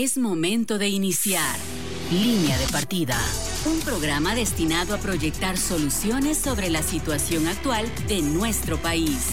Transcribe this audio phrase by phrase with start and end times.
[0.00, 1.56] Es momento de iniciar
[2.12, 3.18] Línea de Partida,
[3.66, 9.30] un programa destinado a proyectar soluciones sobre la situación actual de nuestro país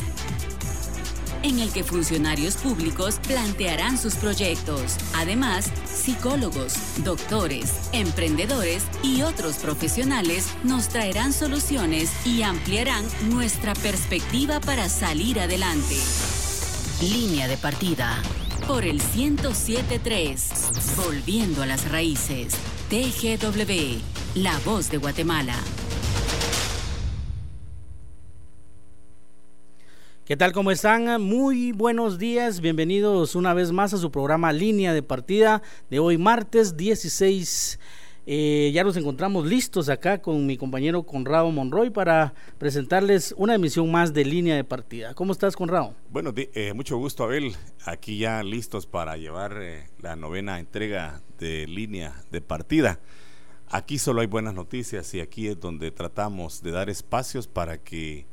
[1.43, 4.97] en el que funcionarios públicos plantearán sus proyectos.
[5.13, 6.73] Además, psicólogos,
[7.03, 15.95] doctores, emprendedores y otros profesionales nos traerán soluciones y ampliarán nuestra perspectiva para salir adelante.
[17.01, 18.19] Línea de partida
[18.67, 22.55] por el 1073, volviendo a las raíces.
[22.89, 23.99] TGW,
[24.41, 25.55] la voz de Guatemala.
[30.25, 30.53] ¿Qué tal?
[30.53, 31.21] ¿Cómo están?
[31.21, 32.59] Muy buenos días.
[32.59, 37.79] Bienvenidos una vez más a su programa Línea de Partida de hoy martes 16.
[38.27, 43.91] Eh, ya nos encontramos listos acá con mi compañero Conrado Monroy para presentarles una emisión
[43.91, 45.13] más de Línea de Partida.
[45.13, 45.93] ¿Cómo estás, Conrado?
[46.09, 47.55] Bueno, eh, mucho gusto, Abel.
[47.85, 52.99] Aquí ya listos para llevar eh, la novena entrega de Línea de Partida.
[53.69, 58.25] Aquí solo hay buenas noticias y aquí es donde tratamos de dar espacios para que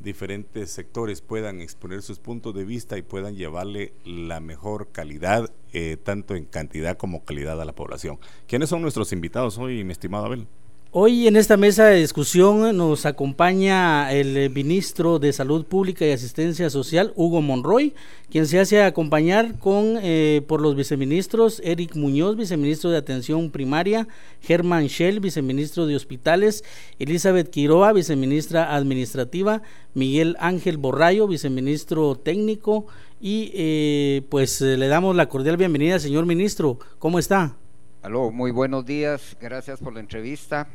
[0.00, 5.96] diferentes sectores puedan exponer sus puntos de vista y puedan llevarle la mejor calidad, eh,
[6.02, 8.18] tanto en cantidad como calidad a la población.
[8.46, 10.46] ¿Quiénes son nuestros invitados hoy, mi estimado Abel?
[10.92, 16.10] Hoy en esta mesa de discusión nos acompaña el eh, ministro de Salud Pública y
[16.10, 17.94] Asistencia Social, Hugo Monroy,
[18.28, 24.08] quien se hace acompañar con eh, por los viceministros Eric Muñoz, viceministro de Atención Primaria,
[24.40, 26.64] Germán Schell, viceministro de Hospitales,
[26.98, 29.62] Elizabeth Quiroa, viceministra administrativa,
[29.94, 32.86] Miguel Ángel Borrayo, viceministro técnico,
[33.20, 36.80] y eh, pues le damos la cordial bienvenida, señor ministro.
[36.98, 37.54] ¿Cómo está?
[38.02, 40.66] Aló, muy buenos días, gracias por la entrevista.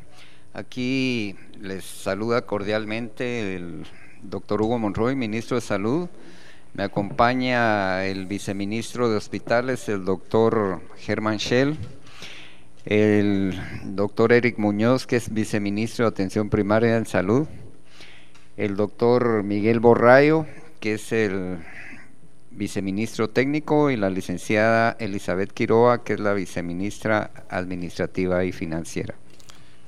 [0.56, 3.84] Aquí les saluda cordialmente el
[4.22, 6.08] doctor Hugo Monroy, ministro de Salud.
[6.72, 11.76] Me acompaña el viceministro de Hospitales, el doctor Germán Schell,
[12.86, 17.46] el doctor Eric Muñoz, que es viceministro de Atención Primaria en Salud,
[18.56, 20.46] el doctor Miguel Borrayo,
[20.80, 21.58] que es el
[22.50, 29.16] viceministro técnico, y la licenciada Elizabeth Quiroa, que es la viceministra administrativa y financiera.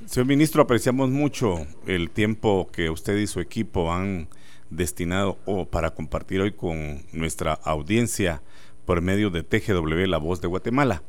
[0.08, 4.28] Señor ministro, apreciamos mucho el tiempo que usted y su equipo han
[4.70, 5.36] destinado
[5.70, 8.40] para compartir hoy con nuestra audiencia
[8.86, 11.02] por medio de TGW, La Voz de Guatemala.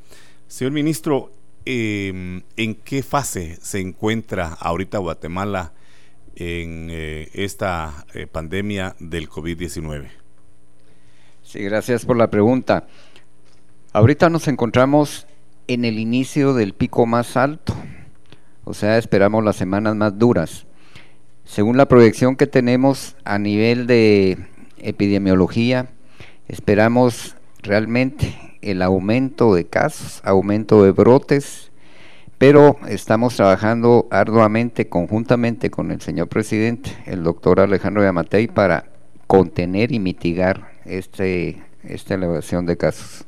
[0.50, 1.32] Señor ministro,
[1.64, 5.72] em, ¿en qué fase se encuentra ahorita Guatemala
[6.36, 10.10] en eh, esta eh, pandemia del COVID-19?
[11.42, 12.86] Sí, gracias por la pregunta.
[13.94, 15.26] Ahorita nos encontramos
[15.68, 17.74] en el inicio del pico más alto,
[18.70, 20.68] o sea, esperamos las semanas más duras.
[21.44, 24.38] Según la proyección que tenemos a nivel de
[24.78, 25.90] epidemiología,
[26.48, 31.72] esperamos realmente el aumento de casos, aumento de brotes,
[32.38, 38.86] pero estamos trabajando arduamente conjuntamente con el señor presidente, el doctor Alejandro Yamatei, para
[39.26, 43.26] contener y mitigar este, esta elevación de casos.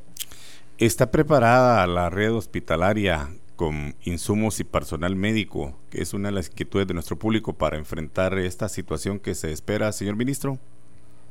[0.77, 3.29] ¿Está preparada la red hospitalaria
[3.61, 7.77] con insumos y personal médico, que es una de las inquietudes de nuestro público para
[7.77, 10.57] enfrentar esta situación que se espera, señor ministro?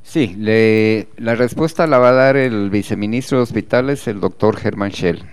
[0.01, 4.91] Sí, le, la respuesta la va a dar el viceministro de Hospitales, el doctor Germán
[4.91, 5.25] Schell.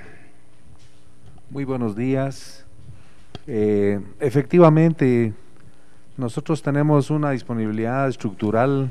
[1.51, 2.67] Muy buenos días.
[3.47, 5.33] Eh, efectivamente,
[6.17, 8.91] nosotros tenemos una disponibilidad estructural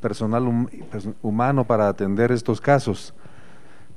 [0.00, 3.12] personal pues, humano para atender estos casos.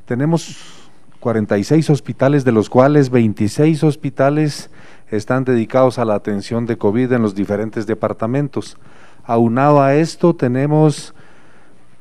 [0.06, 0.79] Tenemos
[1.20, 4.70] 46 hospitales, de los cuales 26 hospitales
[5.12, 8.78] están dedicados a la atención de COVID en los diferentes departamentos.
[9.24, 11.14] Aunado a esto, tenemos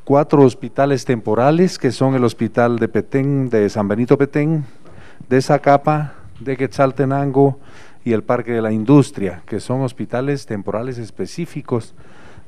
[0.04, 4.64] cuatro hospitales temporales, que son el Hospital de Petén, de San Benito Petén,
[5.28, 7.58] de Zacapa, de Quetzaltenango
[8.04, 11.94] y el Parque de la Industria, que son hospitales temporales específicos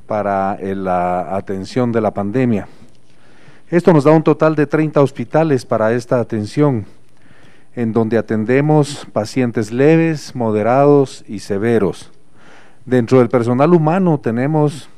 [0.07, 2.69] para eh, la atención de la pandemia.
[3.71, 6.87] Esto nos da un total de 30 hospitales para esta atención,
[7.77, 12.11] en donde atendemos pacientes leves, moderados y severos.
[12.85, 14.89] Dentro del personal humano tenemos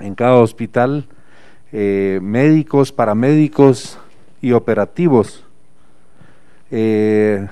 [0.00, 1.06] en cada hospital
[1.70, 3.96] eh, médicos, paramédicos
[4.42, 5.44] y operativos.
[6.72, 7.46] Eh,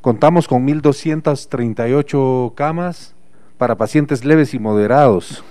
[0.00, 3.14] contamos con 1.238 camas,
[3.58, 5.44] para pacientes leves y moderados,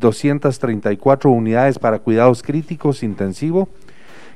[0.00, 3.68] 234 unidades para cuidados críticos intensivo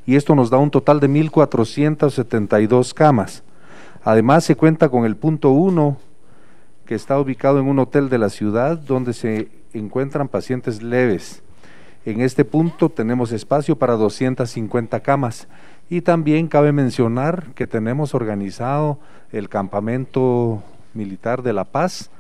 [0.07, 3.43] y esto nos da un total de 1.472 camas.
[4.05, 5.97] Además se cuenta con el punto 1
[6.85, 11.43] que está ubicado en un hotel de la ciudad donde se encuentran pacientes leves.
[12.05, 15.49] En este punto tenemos espacio para 250 camas
[15.89, 18.99] Y también cabe mencionar que tenemos organizado
[19.33, 20.63] el campamento
[20.93, 22.11] militar de La Paz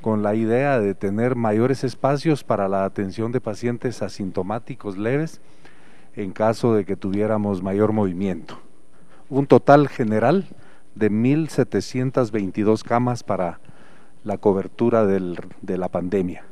[0.00, 5.40] con la idea de tener mayores espacios para la atención de pacientes asintomáticos leves
[6.16, 8.58] en caso de que tuviéramos mayor movimiento.
[9.28, 10.46] Un total general
[10.94, 13.60] de 1.722 camas para
[14.24, 16.44] la cobertura de la pandemia.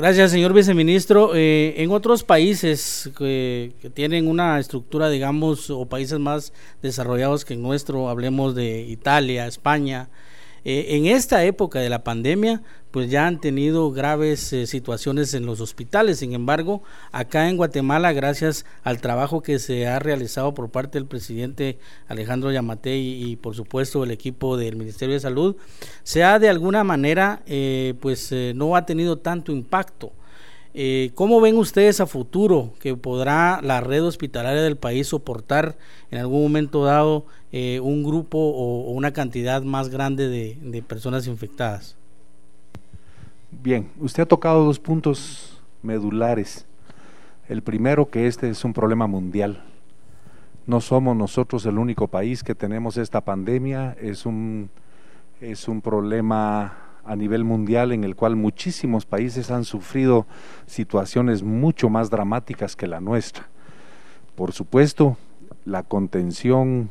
[0.00, 1.32] Gracias, señor viceministro.
[1.34, 8.08] Eh, en otros países que tienen una estructura, digamos, o países más desarrollados que nuestro,
[8.08, 10.08] hablemos de Italia, España,
[10.64, 15.46] eh, en esta época de la pandemia, pues ya han tenido graves eh, situaciones en
[15.46, 16.18] los hospitales.
[16.18, 21.06] Sin embargo, acá en Guatemala, gracias al trabajo que se ha realizado por parte del
[21.06, 21.78] presidente
[22.08, 25.56] Alejandro Yamate y, por supuesto el equipo del Ministerio de Salud,
[26.02, 30.12] se ha de alguna manera, eh, pues no ha tenido tanto impacto.
[30.72, 35.76] Eh, ¿Cómo ven ustedes a futuro que podrá la red hospitalaria del país soportar
[36.12, 41.96] en algún momento dado eh, un grupo o, una cantidad más grande de, personas infectadas?
[43.50, 46.66] Bien, usted ha tocado dos puntos medulares.
[47.48, 49.64] El primero que este es un problema mundial.
[50.66, 54.70] No somos nosotros el único país que tenemos esta pandemia, es un,
[55.40, 60.26] es un problema a nivel mundial en el cual muchísimos países han sufrido
[60.66, 63.48] situaciones mucho más dramáticas que la nuestra.
[64.36, 65.16] Por supuesto,
[65.64, 66.90] la contención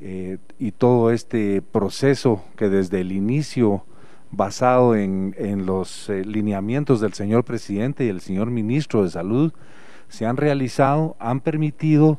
[0.00, 3.84] eh, y todo este proceso que desde el inicio,
[4.30, 5.34] basado en,
[5.66, 9.52] los eh, lineamientos del señor presidente y el señor ministro de Salud,
[10.08, 12.18] se han realizado, han permitido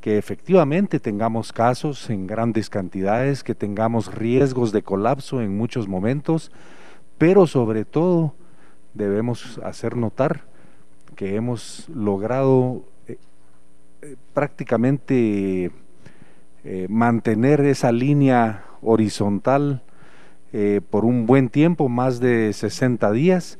[0.00, 6.52] que efectivamente tengamos casos en grandes cantidades, que tengamos riesgos de colapso en muchos momentos,
[7.18, 8.34] pero sobre todo
[8.94, 10.44] debemos hacer notar
[11.16, 13.18] que hemos logrado eh,
[14.32, 15.72] prácticamente
[16.66, 19.82] eh, mantener esa línea horizontal
[20.88, 23.58] por un buen tiempo, más de 60 días,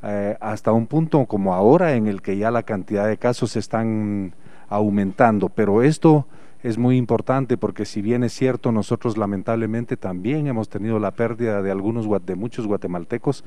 [0.00, 4.32] hasta un punto como ahora en el que ya la cantidad de casos están
[4.70, 5.50] aumentando.
[5.50, 6.26] Pero esto
[6.62, 11.62] es muy importante porque si bien es cierto, nosotros lamentablemente también hemos tenido la pérdida
[11.62, 13.44] de algunos de muchos guatemaltecos,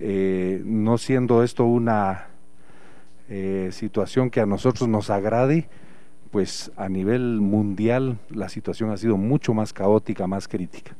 [0.00, 2.26] eh, no siendo esto una
[3.28, 5.68] eh, situación que a nosotros nos agrade,
[6.32, 10.96] pues a nivel mundial la situación ha sido mucho más caótica, más crítica.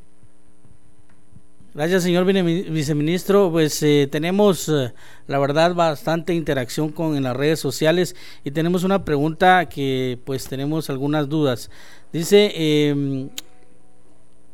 [1.75, 3.50] Gracias, señor viceministro.
[3.50, 4.93] Pues eh, tenemos, eh,
[5.26, 8.14] la verdad, bastante interacción con en las redes sociales
[8.44, 11.70] y tenemos una pregunta que, pues, tenemos algunas dudas.
[12.12, 13.31] Dice, eh,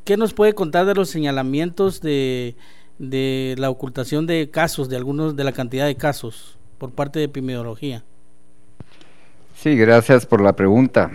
[0.05, 2.55] ¿qué nos puede contar de los señalamientos de,
[3.01, 7.25] de la ocultación de casos, de algunos, de la cantidad de casos por parte de
[7.25, 8.05] epidemiología?
[9.61, 11.11] Sí, gracias por la pregunta.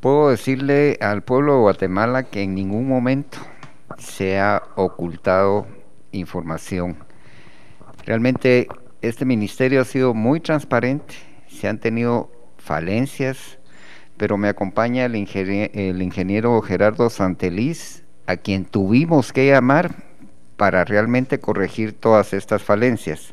[0.00, 3.38] Puedo decirle al pueblo de Guatemala que en ningún momento
[3.96, 5.66] se ha ocultado
[6.12, 6.98] información.
[8.04, 8.68] Realmente
[9.00, 11.14] este ministerio ha sido muy transparente,
[11.48, 13.58] se han tenido falencias,
[14.18, 19.94] pero me acompaña el, ingeniero Gerardo Santeliz, a quien tuvimos que llamar
[20.58, 23.32] para realmente corregir todas estas falencias.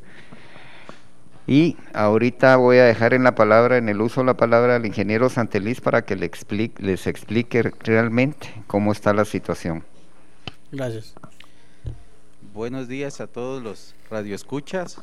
[1.47, 4.85] Y ahorita voy a dejar en la palabra, en el uso de la palabra al
[4.85, 9.83] ingeniero Santeliz para que les explique realmente cómo está la situación.
[10.71, 11.15] Gracias.
[12.53, 14.97] Buenos días a todos los radioescuchas.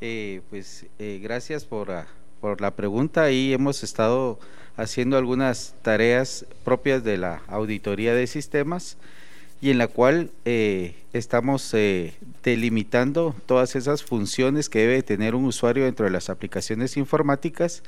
[0.00, 1.92] Eh, pues eh, gracias por,
[2.40, 4.38] por la pregunta y hemos estado
[4.76, 8.96] haciendo algunas tareas propias de la auditoría de sistemas
[9.60, 15.44] y en la cual eh, estamos eh, delimitando todas esas funciones que debe tener un
[15.44, 17.82] usuario dentro de las aplicaciones informáticas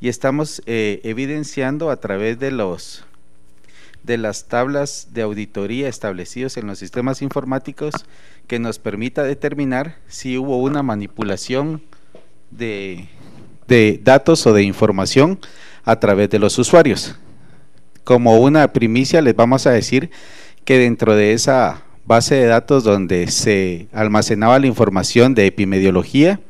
[0.00, 3.04] y estamos evidenciando a través de los
[4.02, 7.94] de las tablas de auditoría establecidos en los sistemas informáticos
[8.46, 11.82] que nos permita determinar si hubo una manipulación
[12.50, 13.08] de,
[13.66, 15.38] de datos o de información
[15.84, 17.16] a través de los usuarios.
[18.04, 20.10] Como una primicia les vamos a decir
[20.68, 26.40] que dentro de esa base de datos donde se almacenaba la información de epidemiología,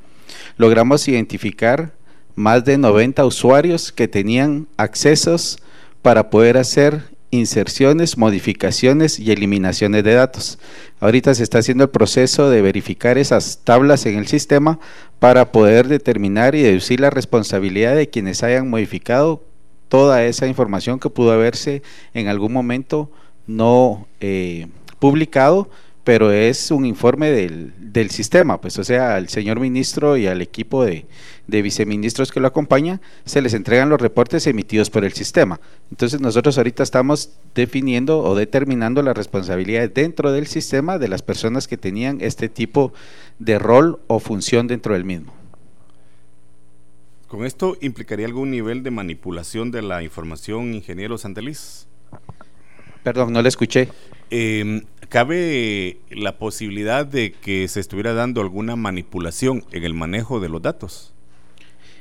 [0.56, 1.92] logramos identificar
[2.34, 5.60] más de 90 usuarios que tenían accesos
[6.02, 10.58] para poder hacer inserciones, modificaciones y eliminaciones de datos.
[10.98, 14.80] Ahorita se está haciendo el proceso de verificar esas tablas en el sistema
[15.20, 19.44] para poder determinar y deducir la responsabilidad de quienes hayan modificado
[19.88, 21.82] toda esa información que pudo haberse
[22.14, 23.12] en algún momento
[23.48, 24.68] no eh,
[25.00, 25.68] publicado
[26.08, 30.40] pero es un informe del, del, sistema, pues o sea, al señor ministro y al
[30.40, 31.04] equipo de,
[31.46, 35.60] de, viceministros que lo acompaña, se les entregan los reportes emitidos por el sistema.
[35.90, 41.68] Entonces nosotros ahorita estamos definiendo o determinando las responsabilidades dentro del sistema de las personas
[41.68, 42.94] que tenían este tipo
[43.38, 45.34] de rol o función dentro del mismo.
[47.26, 51.86] ¿Con esto implicaría algún nivel de manipulación de la información, ingeniero Santeliz?
[53.08, 53.88] Perdón, no le escuché.
[54.30, 60.50] Eh, ¿Cabe la posibilidad de que se estuviera dando alguna manipulación en el manejo de
[60.50, 61.14] los datos?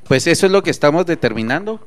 [0.06, 1.80] Pues eso es lo que estamos determinando.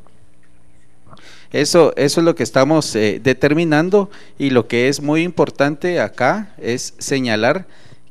[1.52, 4.08] Eso, eso es lo que estamos eh, determinando
[4.38, 7.66] y lo que es muy importante acá es señalar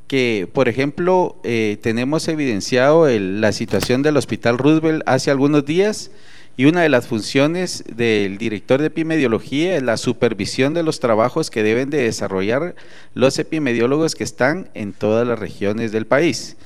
[0.05, 6.11] que, por ejemplo, eh, tenemos evidenciado la situación del Hospital Roosevelt hace algunos días
[6.59, 11.49] y una de las funciones del director de epidemiología es la supervisión de los trabajos
[11.49, 12.75] que deben de desarrollar
[13.13, 16.57] los epidemiólogos que están en todas las regiones del país.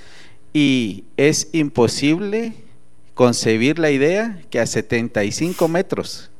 [0.51, 2.53] Y es imposible
[3.13, 6.31] concebir la idea que a 75 metros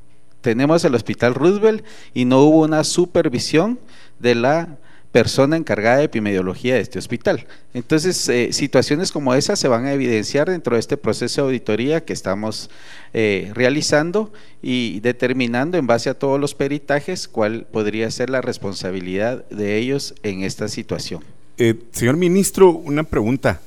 [0.42, 3.78] tenemos el Hospital Roosevelt y no hubo una supervisión
[4.18, 4.80] de la
[5.14, 7.46] persona encargada de epidemiología de este hospital.
[7.76, 12.04] Entonces, eh, situaciones como esas se van a evidenciar dentro de este proceso de auditoría
[12.04, 12.72] que estamos
[13.14, 19.48] eh, realizando y determinando en base a todos los peritajes cuál podría ser la responsabilidad
[19.50, 21.24] de ellos en esta situación.
[21.60, 23.62] Eh, señor ministro, una pregunta.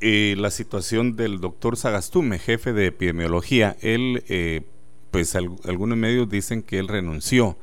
[0.00, 4.22] la situación del doctor Sagastume, jefe de epidemiología, él,
[5.10, 7.56] pues algunos medios dicen que él renunció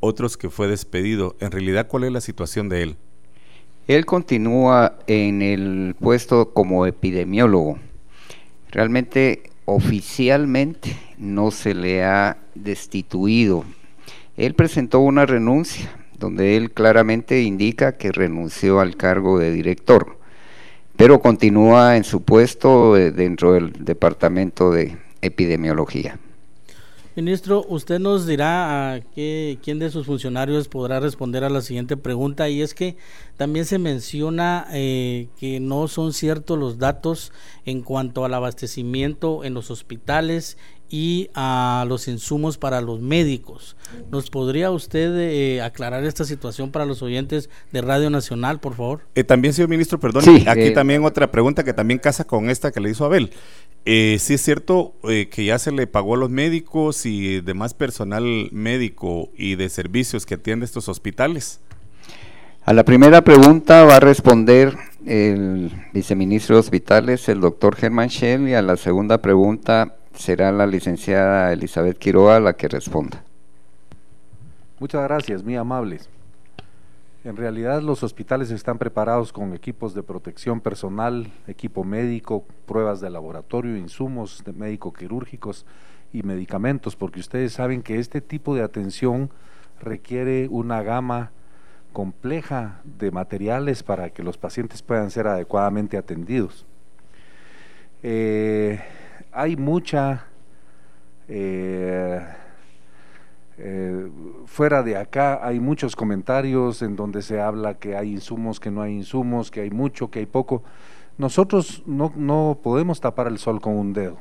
[0.00, 1.36] otros que fue despedido.
[1.40, 2.96] En realidad, ¿cuál es la situación de él?
[3.86, 7.78] Él continúa en el puesto como epidemiólogo.
[8.70, 13.64] Realmente, oficialmente, no se le ha destituido.
[14.36, 20.18] Él presentó una renuncia donde él claramente indica que renunció al cargo de director,
[20.96, 26.18] pero continúa en su puesto eh, dentro del departamento de epidemiología.
[27.22, 31.98] Ministro, usted nos dirá a qué, quién de sus funcionarios podrá responder a la siguiente
[31.98, 32.96] pregunta y es que
[33.36, 37.30] también se menciona eh, que no son ciertos los datos
[37.66, 40.56] en cuanto al abastecimiento en los hospitales
[40.90, 43.76] y a los insumos para los médicos.
[44.10, 49.02] ¿Nos podría usted eh, aclarar esta situación para los oyentes de Radio Nacional, por favor?
[49.14, 52.80] Eh, también, señor ministro, perdón, aquí también otra pregunta que también casa con esta que
[52.80, 53.30] le hizo Abel.
[53.86, 57.72] Eh, sí es cierto eh, que ya se le pagó a los médicos y demás
[57.72, 61.60] personal médico y de servicios que atiende estos hospitales.
[62.64, 68.48] A la primera pregunta va a responder el viceministro de Hospitales, el doctor Germán Schell,
[68.48, 73.24] y a la segunda pregunta será la licenciada Elizabeth Quiroga la que responda.
[74.78, 76.08] Muchas gracias, muy amables.
[77.24, 83.10] En realidad los hospitales están preparados con equipos de protección personal, equipo médico, pruebas de
[83.10, 85.66] laboratorio, insumos de médico quirúrgicos
[86.12, 89.30] y medicamentos, porque ustedes saben que este tipo de atención
[89.80, 91.30] requiere una gama
[91.92, 96.64] compleja de materiales para que los pacientes puedan ser adecuadamente atendidos.
[98.02, 98.80] Eh,
[99.32, 100.26] hay mucha
[101.28, 102.20] eh,
[103.62, 104.10] eh,
[104.46, 108.80] fuera de acá hay muchos comentarios en donde se habla que hay insumos, que no
[108.80, 110.62] hay insumos, que hay mucho, que hay poco.
[111.18, 114.16] Nosotros no, no podemos tapar el sol con un dedo.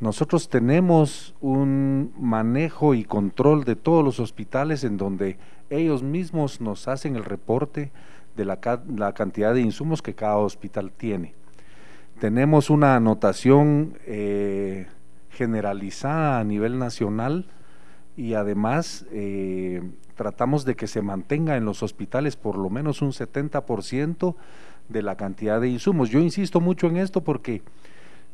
[0.00, 6.88] Nosotros tenemos un manejo y control de todos los hospitales en donde ellos mismos nos
[6.88, 7.92] hacen el reporte
[8.36, 8.58] de la,
[8.96, 11.34] la cantidad de insumos que cada hospital tiene.
[12.22, 14.86] Tenemos una anotación eh,
[15.30, 17.46] generalizada a nivel nacional
[18.16, 19.82] y además eh,
[20.14, 24.36] tratamos de que se mantenga en los hospitales por lo menos un 70%
[24.88, 26.10] de la cantidad de insumos.
[26.10, 27.62] Yo insisto mucho en esto porque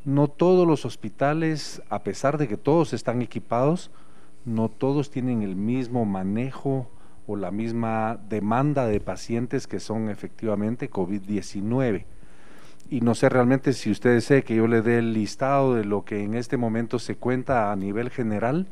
[0.04, 3.90] no todos los hospitales, a pesar de que todos están equipados,
[4.44, 6.90] no todos tienen el mismo manejo
[7.26, 12.04] o la misma demanda de pacientes que son efectivamente COVID-19.
[12.90, 16.04] Y no sé realmente si ustedes sé que yo le dé el listado de lo
[16.04, 18.66] que en este momento se cuenta a nivel general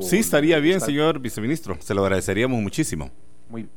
[0.00, 1.76] sí, estaría bien, señor viceministro.
[1.80, 3.10] Se lo agradeceríamos muchísimo.
[3.48, 3.68] Muy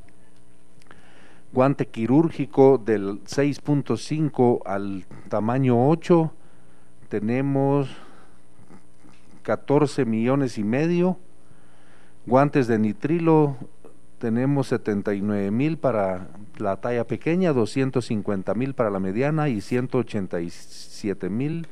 [1.53, 6.33] guante quirúrgico del 6.5 al tamaño 8,
[7.09, 7.91] tenemos
[9.43, 11.19] 14 millones y medio,
[12.27, 13.57] guantes de nitrilo
[14.19, 21.67] tenemos 79 mil para la talla pequeña, 250 mil para la mediana y 187 mil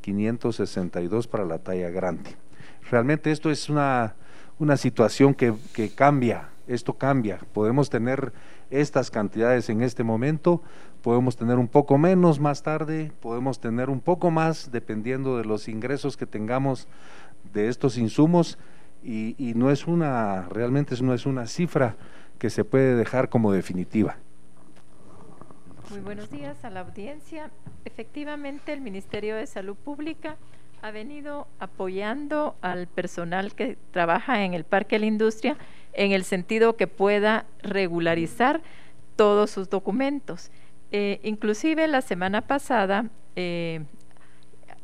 [0.00, 2.47] 562 para la talla grande.
[2.90, 4.14] Realmente esto es una,
[4.58, 7.38] una situación que, que cambia, esto cambia.
[7.52, 8.32] Podemos tener
[8.70, 10.62] estas cantidades en este momento,
[11.02, 15.68] podemos tener un poco menos más tarde, podemos tener un poco más dependiendo de los
[15.68, 16.88] ingresos que tengamos
[17.52, 18.58] de estos insumos
[19.02, 21.96] y, no es una, realmente no es una cifra
[22.38, 24.16] que se puede dejar como definitiva.
[25.90, 27.50] Muy buenos días a la audiencia.
[27.84, 30.36] Efectivamente, el Ministerio de Salud Pública
[30.82, 35.56] ha venido apoyando al personal que trabaja en el Parque de la Industria
[35.92, 38.60] en el sentido que pueda regularizar
[39.16, 40.50] todos sus documentos.
[40.90, 43.84] Eh, inclusive la semana pasada eh,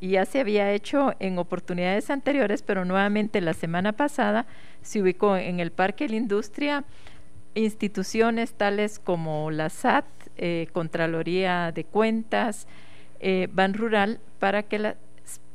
[0.01, 4.47] ya se había hecho en oportunidades anteriores, pero nuevamente la semana pasada
[4.83, 6.85] se ubicó en el Parque de la Industria
[7.55, 10.05] instituciones tales como la SAT,
[10.37, 12.67] eh, Contraloría de Cuentas,
[13.21, 14.97] eh, Ban Rural, para que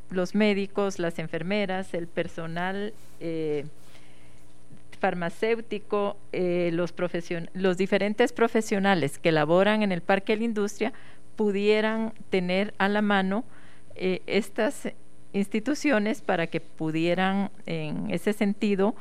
[0.09, 3.65] los médicos, las enfermeras, el personal eh,
[4.99, 6.93] farmacéutico, los,
[7.53, 10.93] los diferentes profesionales que laboran en el Parque de la Industria
[11.39, 13.45] pudieran tener a la mano
[13.95, 14.89] eh, estas
[15.31, 18.93] instituciones para que pudieran en ese sentido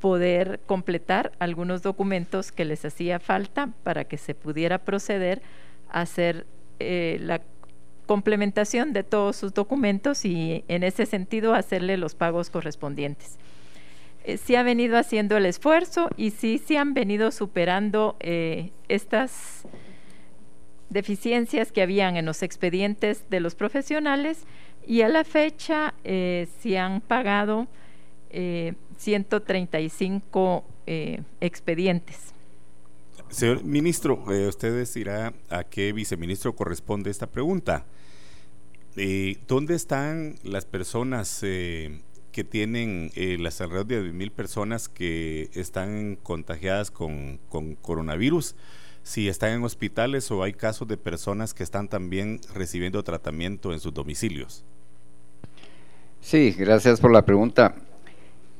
[0.00, 5.42] poder completar algunos documentos que les hacía falta para que se pudiera proceder
[5.88, 6.46] a hacer
[6.78, 7.40] eh, la
[8.12, 13.38] complementación de todos sus documentos y en ese sentido hacerle los pagos correspondientes.
[14.24, 18.16] Eh, sí ha venido haciendo el esfuerzo y sí se han venido superando
[18.88, 19.62] estas
[20.90, 24.44] deficiencias que habían en los expedientes de los profesionales
[24.86, 27.66] y a la fecha eh, se han pagado
[28.30, 32.32] 135 eh, eh, expedientes.
[33.28, 37.84] Señor ministro, usted decirá a qué viceministro corresponde esta pregunta.
[39.48, 47.38] ¿Dónde están las personas que tienen las alrededor de mil personas que están contagiadas con,
[47.48, 48.54] con coronavirus?
[49.02, 53.80] si están en hospitales o hay casos de personas que están también recibiendo tratamiento en
[53.80, 54.64] sus domicilios.
[56.20, 57.74] Sí, gracias por la pregunta.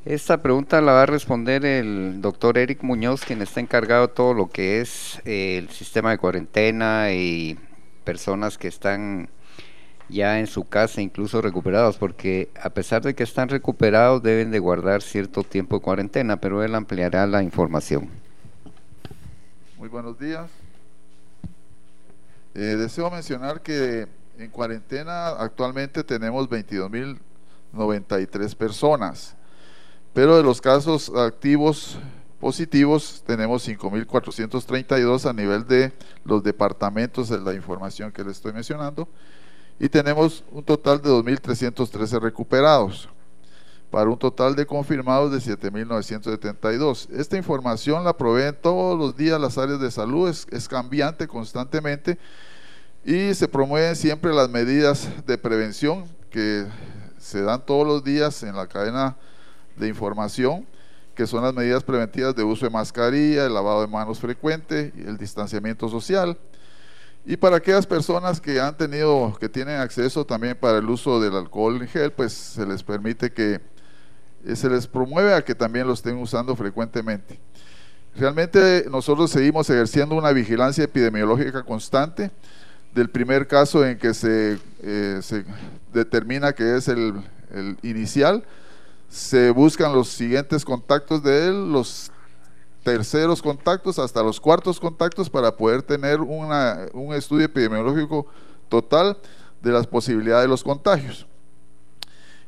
[0.04, 4.34] Esta pregunta la va a responder el doctor Eric Muñoz, quien está encargado de todo
[4.34, 7.56] lo que es eh, el sistema de cuarentena y
[8.02, 9.28] personas que están
[10.12, 14.58] ya en su casa, incluso recuperados, porque a pesar de que están recuperados deben de
[14.58, 18.08] guardar cierto tiempo de cuarentena, pero él ampliará la información.
[19.78, 20.50] Muy buenos días.
[22.54, 24.06] Eh, deseo mencionar que
[24.38, 29.34] en cuarentena actualmente tenemos 22.093 personas,
[30.12, 31.96] pero de los casos activos
[32.38, 35.92] positivos tenemos 5.432 a nivel de
[36.24, 39.08] los departamentos de la información que les estoy mencionando
[39.82, 43.08] y tenemos un total de 2.313 recuperados
[43.90, 47.10] para un total de confirmados de 7.972.
[47.10, 52.16] Esta información la proveen todos los días las áreas de salud, es, cambiante constantemente
[53.04, 56.64] y se promueven siempre las medidas de prevención que
[57.18, 59.16] se dan todos los días en la cadena
[59.74, 60.64] de información,
[61.16, 65.18] que son las medidas preventivas de uso de mascarilla, el lavado de manos frecuente, el
[65.18, 66.38] distanciamiento social.
[67.24, 71.36] Y para aquellas personas que han tenido, que tienen acceso también para el uso del
[71.36, 73.60] alcohol en gel, pues se les permite que
[74.44, 77.38] eh, se les promueve a que también lo estén usando frecuentemente.
[78.16, 82.30] Realmente nosotros seguimos ejerciendo una vigilancia epidemiológica constante
[82.94, 85.20] del primer caso en que se, eh,
[85.92, 87.14] determina que es el,
[87.82, 88.44] inicial,
[89.08, 92.10] se buscan los siguientes contactos de él, los
[92.82, 98.26] terceros contactos hasta los cuartos contactos para poder tener un estudio epidemiológico
[98.68, 99.16] total
[99.60, 101.26] de las posibilidades de los contagios.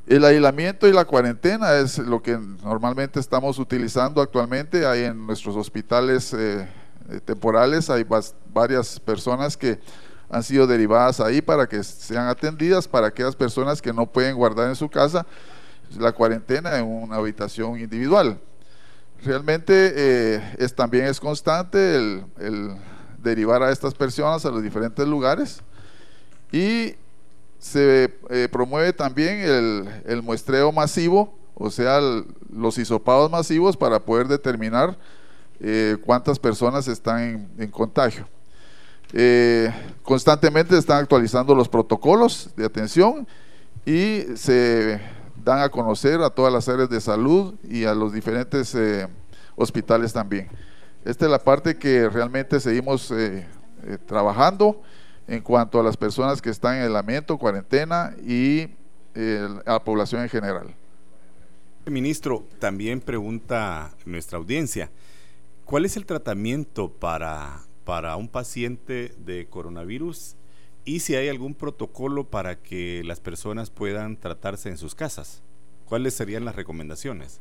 [0.07, 4.87] El aislamiento y la cuarentena es lo que normalmente estamos utilizando actualmente.
[4.87, 6.69] Hay en nuestros hospitales eh,
[7.09, 8.05] eh, temporales, hay
[8.53, 9.81] varias personas que
[10.29, 14.69] han sido derivadas ahí para que sean atendidas para aquellas personas que no pueden guardar
[14.69, 15.25] en su casa
[15.99, 18.39] la cuarentena en una habitación individual.
[19.25, 22.77] Realmente eh, es, también es constante el,
[23.23, 25.63] derivar a estas personas a los diferentes lugares
[26.53, 26.95] y
[27.59, 29.41] se eh, promueve también
[30.05, 32.01] el, muestreo masivo, o sea,
[32.53, 34.99] los hisopados masivos para poder determinar
[35.59, 38.29] eh, cuántas personas están en, contagio.
[40.03, 43.27] constantemente están actualizando los protocolos de atención
[43.87, 45.01] y se
[45.45, 49.07] dan a conocer a todas las áreas de salud y a los diferentes eh,
[49.57, 50.49] hospitales también.
[51.05, 53.47] Esta es la parte que realmente seguimos eh,
[53.85, 54.81] eh, trabajando
[55.29, 58.71] en cuanto a las personas que están en aislamiento, cuarentena y
[59.15, 60.75] a la población en general.
[61.87, 64.91] Ministro, también pregunta nuestra audiencia,
[65.65, 70.35] ¿cuál es el tratamiento para, para un paciente de coronavirus
[70.85, 75.43] y si hay algún protocolo para que las personas puedan tratarse en sus casas.
[75.87, 77.41] ¿Cuáles serían las recomendaciones?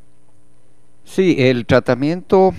[1.04, 2.54] Sí, el tratamiento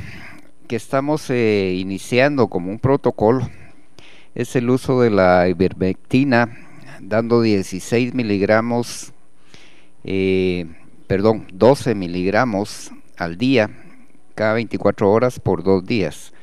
[0.68, 3.48] que estamos eh, iniciando como un protocolo
[4.34, 6.54] es el uso de la ivermectina,
[7.00, 9.12] dando 16 miligramos,
[10.04, 10.66] eh,
[11.06, 13.70] perdón, 12 miligramos al día,
[14.34, 16.33] cada 24 horas por dos días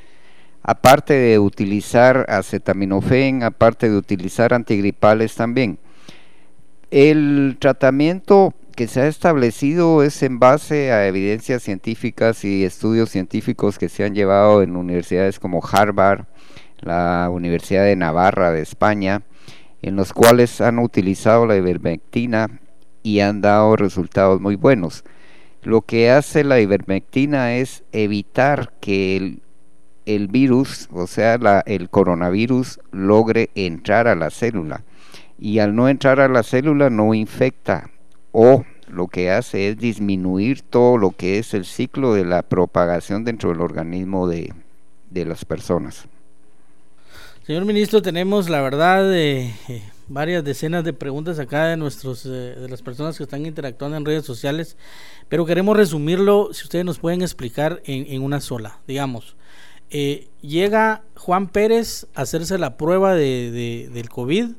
[0.64, 5.80] aparte de utilizar acetaminofén, aparte de utilizar antigripales también.
[6.92, 13.78] El tratamiento que se ha establecido es en base a evidencias científicas y estudios científicos
[13.78, 16.26] que se han llevado en universidades como Harvard,
[16.80, 19.24] la Universidad de Navarra de España,
[19.82, 22.60] en los cuales han utilizado la ivermectina
[23.04, 25.04] y han dado resultados muy buenos.
[25.64, 29.42] Lo que hace la ivermectina es evitar que el
[30.06, 31.36] el virus, o sea,
[31.66, 34.84] el coronavirus, logre entrar a la célula.
[35.40, 37.90] Y al no entrar a la célula no infecta
[38.32, 43.24] o lo que hace es disminuir todo lo que es el ciclo de la propagación
[43.24, 44.54] dentro del organismo de,
[45.12, 46.06] las personas.
[47.46, 49.54] Señor ministro, tenemos la verdad eh,
[50.08, 54.06] varias decenas de preguntas acá de nuestros eh, de las personas que están interactuando en
[54.06, 54.78] redes sociales,
[55.28, 59.36] pero queremos resumirlo, si ustedes nos pueden explicar en, en una sola, digamos.
[59.94, 64.52] Eh, llega Juan Pérez a hacerse la prueba de, del COVID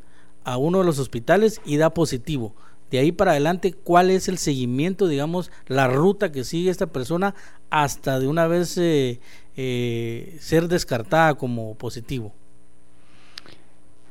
[0.44, 2.54] a uno de los hospitales y da positivo.
[2.90, 7.34] De ahí para adelante, ¿cuál es el seguimiento, digamos, la ruta que sigue esta persona
[7.70, 9.20] hasta de una vez eh,
[9.56, 12.34] eh, ser descartada como positivo?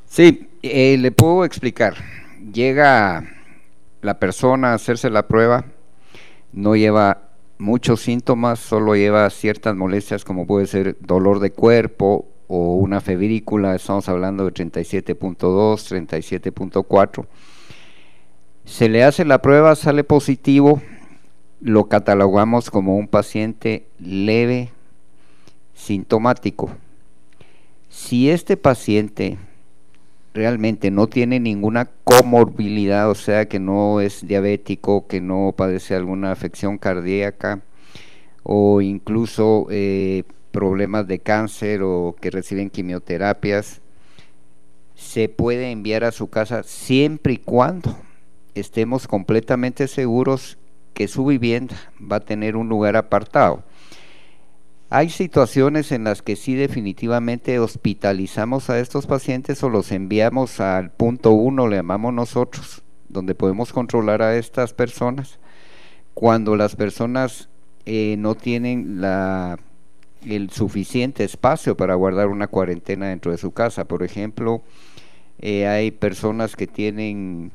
[0.08, 1.96] Sí, le puedo explicar.
[2.52, 3.24] Llega
[4.02, 5.66] la persona a hacerse la prueba,
[6.52, 7.31] no lleva
[7.62, 13.76] muchos síntomas, solo lleva ciertas molestias como puede ser dolor de cuerpo o una febrícula,
[13.76, 17.26] estamos hablando de 37.2, 37.4.
[18.66, 20.82] Se le hace la prueba, sale positivo,
[21.62, 24.72] lo catalogamos como un paciente leve
[25.74, 26.72] sintomático.
[27.90, 29.38] Si este paciente
[30.34, 36.32] realmente no tiene ninguna comorbilidad, o sea que no es diabético, que no padece alguna
[36.32, 37.62] afección cardíaca
[38.44, 43.82] o incluso eh, problemas de cáncer o que reciben quimioterapias,
[44.96, 47.96] se puede enviar a su casa siempre y cuando
[48.54, 50.58] estemos completamente seguros
[50.94, 53.64] que su vivienda va a tener un lugar apartado.
[54.94, 60.92] Hay situaciones en las que sí definitivamente hospitalizamos a estos pacientes o los enviamos al
[60.92, 65.40] punto uno, le llamamos nosotros, donde podemos controlar a estas personas.
[66.14, 67.48] Cuando las personas
[67.86, 69.58] eh, no tienen la,
[70.26, 73.86] el suficiente espacio para guardar una cuarentena dentro de su casa.
[73.86, 74.62] Por ejemplo,
[75.40, 77.54] eh, hay personas que tienen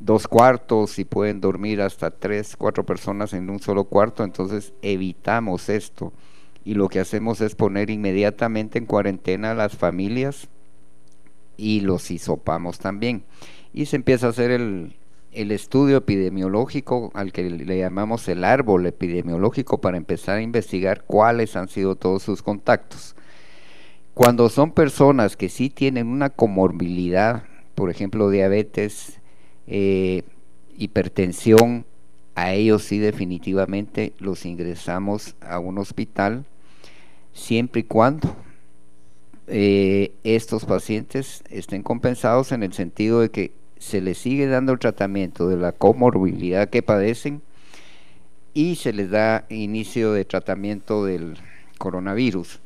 [0.00, 5.68] dos cuartos y pueden dormir hasta tres, cuatro personas en un solo cuarto, entonces evitamos
[5.68, 6.14] esto
[6.68, 10.48] y lo que hacemos es poner inmediatamente en cuarentena a las familias
[11.56, 13.24] y los hisopamos también.
[13.72, 14.94] Y se empieza a hacer el,
[15.32, 21.56] el estudio epidemiológico al que le llamamos el árbol epidemiológico para empezar a investigar cuáles
[21.56, 23.16] han sido todos sus contactos.
[24.12, 29.22] Cuando son personas que sí tienen una comorbilidad, por ejemplo diabetes,
[29.66, 30.22] eh,
[30.76, 31.86] hipertensión,
[32.34, 36.44] a ellos sí definitivamente los ingresamos a un hospital
[37.32, 38.36] siempre y cuando
[39.46, 44.78] eh, estos pacientes estén compensados en el sentido de que se les sigue dando el
[44.78, 47.40] tratamiento de la comorbilidad que padecen
[48.52, 51.38] y se les da inicio de tratamiento del
[51.78, 52.60] coronavirus.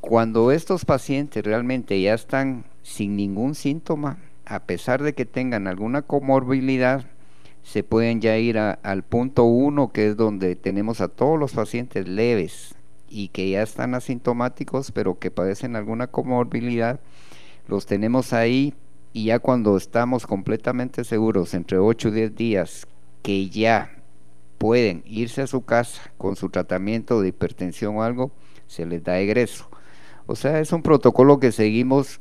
[0.00, 6.02] Cuando estos pacientes realmente ya están sin ningún síntoma, a pesar de que tengan alguna
[6.02, 7.06] comorbilidad,
[7.62, 12.06] se pueden ya ir al punto 1, que es donde tenemos a todos los pacientes
[12.06, 12.73] leves
[13.14, 16.98] y que ya están asintomáticos, pero que padecen alguna comorbilidad.
[17.68, 18.74] Los tenemos ahí
[19.12, 22.88] y ya cuando estamos completamente seguros, entre 8 y 10 días,
[23.22, 24.02] que ya
[24.58, 28.32] pueden irse a su casa con su tratamiento de hipertensión o algo,
[28.66, 29.68] se les da egreso.
[30.26, 32.20] O sea, es un protocolo que seguimos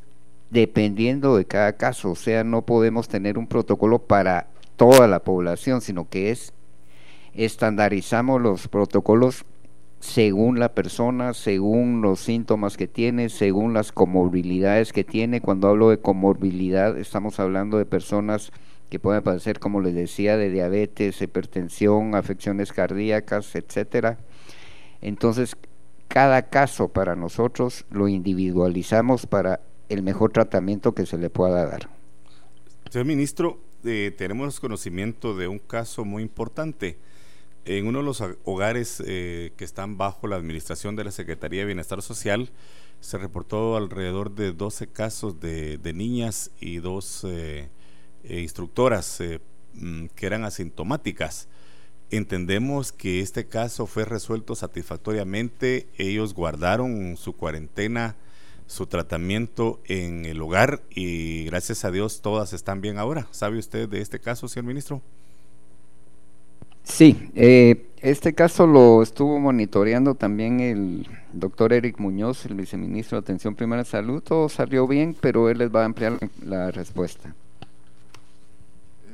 [0.52, 2.12] dependiendo de cada caso.
[2.12, 6.54] O sea, no podemos tener un protocolo para toda la población, sino que es
[7.34, 9.44] estandarizamos los protocolos
[10.04, 15.40] según la persona, según los síntomas que tiene, según las comorbilidades que tiene.
[15.40, 18.52] Cuando hablo de comorbilidad, estamos hablando de personas
[18.90, 24.18] que pueden padecer, como les decía, de diabetes, hipertensión, afecciones cardíacas, etcétera.
[25.00, 25.56] Entonces,
[26.10, 31.90] cada caso para nosotros lo individualizamos para el mejor tratamiento que se le pueda dar.
[32.90, 36.98] Señor ministro, eh, tenemos conocimiento de un caso muy importante.
[37.66, 41.68] En uno de los hogares eh, que están bajo la administración de la Secretaría de
[41.68, 42.52] Bienestar Social,
[43.00, 47.70] se reportó alrededor de 12 casos de, niñas y dos eh,
[48.24, 49.22] instructoras
[49.74, 51.48] mm, que eran asintomáticas.
[52.10, 55.88] Entendemos que este caso fue resuelto satisfactoriamente.
[55.98, 58.18] Ellos guardaron su cuarentena,
[58.68, 63.28] su tratamiento en el hogar y gracias a Dios todas están bien ahora.
[63.32, 65.02] ¿Sabe usted de este caso, señor ministro?
[66.84, 73.22] Sí, eh, este caso lo estuvo monitoreando también el doctor Eric Muñoz, el viceministro de
[73.22, 74.22] Atención Primera Salud.
[74.22, 77.34] Todo salió bien, pero él les va a ampliar la respuesta.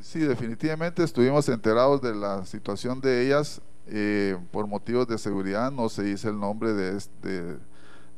[0.01, 3.61] Sí, definitivamente estuvimos enterados de la situación de ellas.
[3.91, 6.99] Eh, por motivos de seguridad no se dice el nombre de,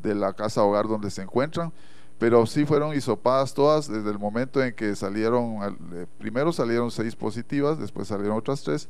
[0.01, 1.71] de la casa hogar donde se encuentran,
[2.19, 7.15] pero sí fueron hisopadas todas desde el momento en que salieron, eh, primero salieron seis
[7.15, 8.89] positivas, después salieron otras tres,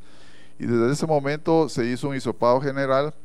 [0.61, 3.15] y desde ese momento se hizo un hisopado general.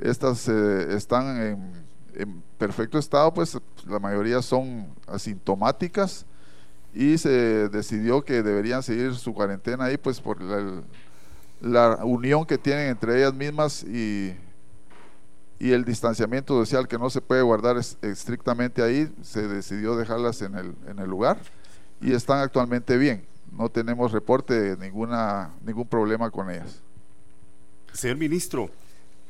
[0.00, 1.62] Estas eh, están
[2.16, 6.26] en, perfecto estado, pues la mayoría son asintomáticas
[6.92, 10.38] y se decidió que deberían seguir su cuarentena ahí pues por
[11.60, 14.34] la, unión que tienen entre ellas mismas y,
[15.60, 20.56] y, el distanciamiento social que no se puede guardar estrictamente ahí, se decidió dejarlas en
[20.56, 21.38] el, en el lugar
[22.00, 23.31] y están actualmente bien.
[23.56, 26.82] No tenemos reporte de ninguna, ningún problema con ellas.
[27.92, 28.70] Señor ministro,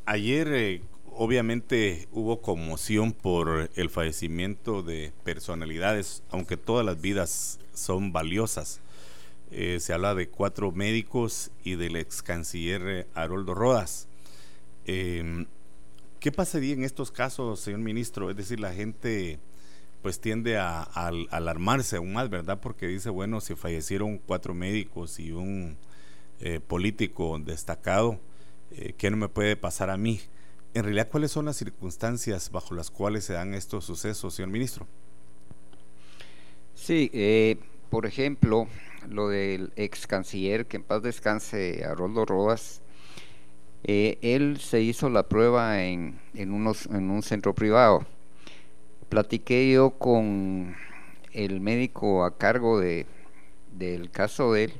[0.06, 8.12] ayer eh, obviamente hubo conmoción por el fallecimiento de personalidades, aunque todas las vidas son
[8.12, 8.80] valiosas.
[9.50, 14.08] Eh, se habla de cuatro médicos y del ex canciller Haroldo Rodas.
[14.86, 15.46] Em,
[16.20, 18.30] ¿Qué pasaría en estos casos, señor ministro?
[18.30, 19.40] Es decir, la gente
[20.02, 22.60] pues tiende a, alarmarse aún más, ¿verdad?
[22.60, 25.76] Porque dice, bueno, si fallecieron cuatro médicos y un
[26.40, 28.18] eh, político destacado,
[28.72, 30.20] eh, ¿qué no me puede pasar a mí?
[30.74, 34.86] en realidad, ¿cuáles son las circunstancias bajo las cuales se dan estos sucesos, señor ministro?
[36.74, 37.58] Sí, eh,
[37.90, 38.66] por ejemplo,
[39.08, 42.80] lo del ex canciller, que en paz descanse, Roldo Rodas,
[43.84, 48.06] eh, él se hizo la prueba en, en, unos, en un centro privado.
[49.12, 50.74] Platiqué yo con
[51.34, 53.04] el médico a cargo de,
[53.70, 54.72] del caso de él.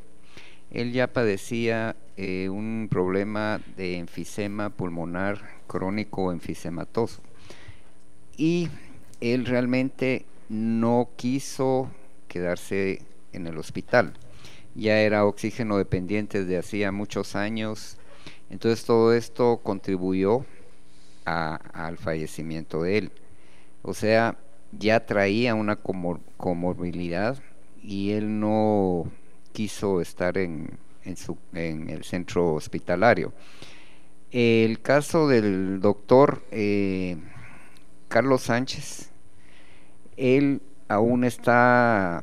[0.70, 7.20] Él ya padecía eh, un problema de enfisema pulmonar crónico enfisematoso.
[8.34, 8.70] Y
[9.20, 11.90] él realmente no quiso
[12.26, 13.02] quedarse
[13.34, 14.14] en el hospital.
[14.74, 17.98] Ya era oxígeno dependiente desde hacía muchos años.
[18.48, 20.46] Entonces todo esto contribuyó
[21.26, 23.12] al fallecimiento de él.
[23.82, 24.38] O sea,
[24.72, 27.42] ya traía una comorbilidad
[27.82, 29.04] y él no
[29.52, 33.32] quiso estar en, el centro hospitalario.
[34.30, 37.18] El caso del doctor eh,
[38.08, 39.10] Carlos Sánchez,
[40.16, 42.22] él aún está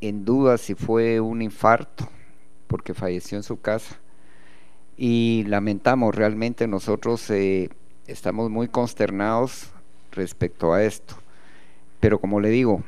[0.00, 2.08] en duda si fue un infarto,
[2.66, 3.98] porque falleció en su casa.
[4.96, 7.68] Y lamentamos, realmente nosotros eh,
[8.06, 9.73] estamos muy consternados
[10.14, 11.14] respecto a esto.
[12.00, 12.82] Pero como le digo,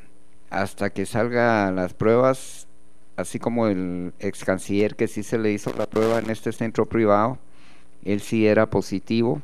[0.50, 2.66] hasta que salgan las pruebas,
[3.16, 6.86] así como el ex canciller que sí se le hizo la prueba en este centro
[6.86, 7.38] privado,
[8.04, 9.42] él sí era positivo.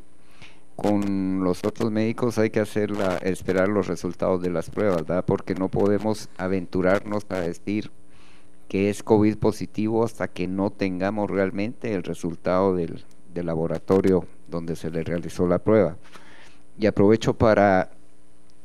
[0.77, 2.93] con los otros médicos hay que hacer
[3.23, 5.25] esperar los resultados de las pruebas, ¿verdad?
[5.25, 7.91] Porque no podemos aventurarnos a decir
[8.69, 14.91] que es COVID positivo hasta que no tengamos realmente el resultado del laboratorio donde se
[14.91, 15.97] le realizó la prueba.
[16.79, 17.91] Y aprovecho para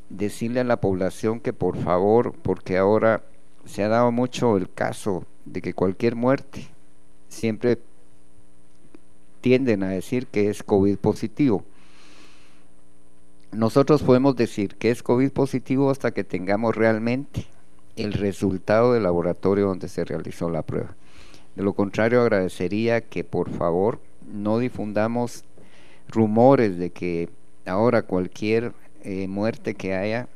[0.10, 3.24] decirle a la población que por favor, porque ahora
[3.66, 6.68] se ha dado mucho el caso de que cualquier muerte
[7.28, 7.80] siempre
[9.42, 11.64] tienden a decir que es COVID positivo.
[13.52, 17.48] Nosotros podemos decir que es COVID positivo hasta que tengamos realmente
[17.96, 20.96] el resultado del laboratorio donde se realizó la prueba.
[21.56, 24.00] De lo contrario, agradecería que por favor
[24.32, 25.44] no difundamos
[26.10, 27.30] rumores de que
[27.68, 30.28] ahora cualquier eh, muerte que haya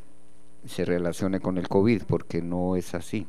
[0.66, 3.28] se relacione con el COVID, porque no es así.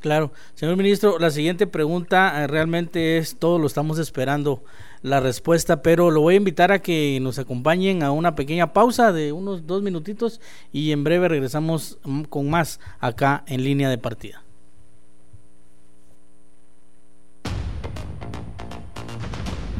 [0.00, 4.62] Claro, señor ministro, la siguiente pregunta eh, realmente es, todo lo estamos esperando
[5.02, 9.12] la respuesta, pero lo voy a invitar a que nos acompañen a una pequeña pausa
[9.12, 10.40] de unos dos minutitos
[10.72, 14.44] y en breve regresamos mm, con más acá en línea de partida.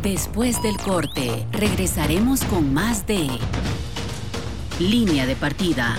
[0.03, 3.29] Después del corte, regresaremos con más de
[4.79, 5.97] Línea de Partida.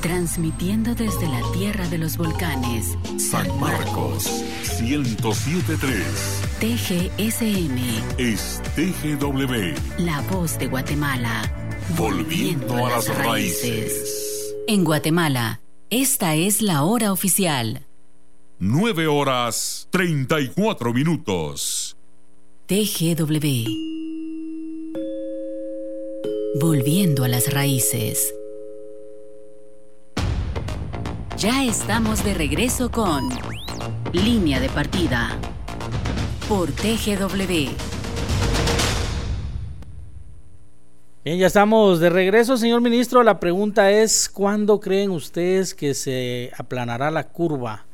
[0.00, 2.96] Transmitiendo desde la tierra de los volcanes.
[3.18, 4.44] San Marcos,
[4.80, 6.04] 1073.
[6.60, 7.78] TGSM.
[8.18, 10.04] Es TGW.
[10.04, 11.50] La voz de Guatemala.
[11.98, 14.54] Volviendo, a, las, raíces.
[14.68, 17.84] En Guatemala, esta es la hora oficial.
[18.60, 21.96] 9 horas 34 minutos.
[22.66, 23.66] TGW.
[26.60, 28.32] Volviendo a las raíces.
[31.36, 33.28] Ya estamos de regreso con
[34.12, 35.36] Línea de Partida
[36.48, 37.74] por TGW.
[41.24, 43.24] Bien, ya estamos de regreso, señor ministro.
[43.24, 47.86] La pregunta es, ¿cuándo creen ustedes que se aplanará la curva?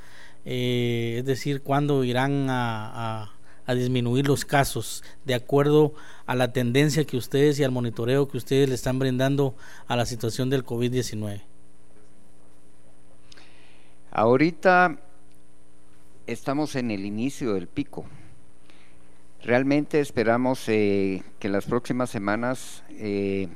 [0.45, 3.33] Eh, es decir, ¿cuándo irán a,
[3.69, 5.95] disminuir los casos de acuerdo
[6.27, 9.55] a la tendencia que ustedes y al monitoreo que ustedes le están brindando
[9.87, 11.43] a la situación del COVID-19?
[14.11, 14.99] Ahorita
[16.27, 18.07] estamos en el inicio del pico.
[19.45, 23.47] Realmente esperamos eh, que las próximas semanas eh,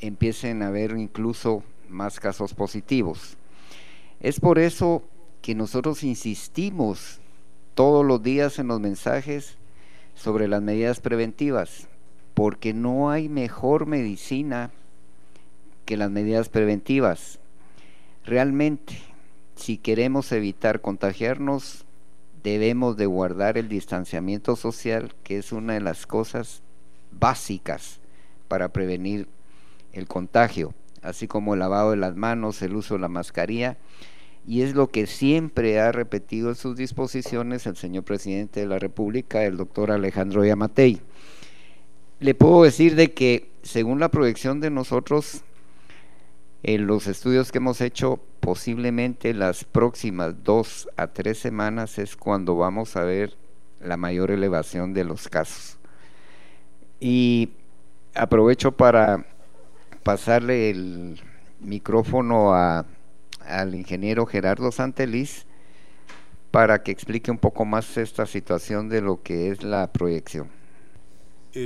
[0.00, 3.36] empiecen a haber incluso más casos positivos.
[4.18, 5.02] Es por eso
[5.46, 7.20] que nosotros insistimos
[7.76, 9.58] todos los días en los mensajes
[10.16, 11.86] sobre las medidas preventivas,
[12.34, 14.72] porque no hay mejor medicina
[15.84, 17.38] que las medidas preventivas.
[18.24, 18.98] Realmente,
[19.54, 21.84] si queremos evitar contagiarnos,
[22.42, 26.60] debemos de guardar el distanciamiento social, que es una de las cosas
[27.12, 28.00] básicas
[28.48, 29.28] para prevenir
[29.92, 33.76] el contagio, así como el lavado de las manos, el uso de la mascarilla,
[34.46, 38.78] y es lo que siempre ha repetido en sus disposiciones el señor presidente de la
[38.78, 41.00] República, el doctor Alejandro Yamatei.
[42.20, 45.42] Le puedo decir de que según la proyección de nosotros,
[46.62, 52.56] en los estudios que hemos hecho, posiblemente las próximas dos a tres semanas es cuando
[52.56, 53.34] vamos a ver
[53.80, 55.76] la mayor elevación de los casos.
[57.00, 57.50] Y
[58.14, 59.26] aprovecho para
[60.02, 61.20] pasarle el
[61.60, 62.54] micrófono
[63.46, 65.46] al ingeniero Gerardo Santeliz
[66.50, 70.48] para que explique un poco más esta situación de lo que es la proyección.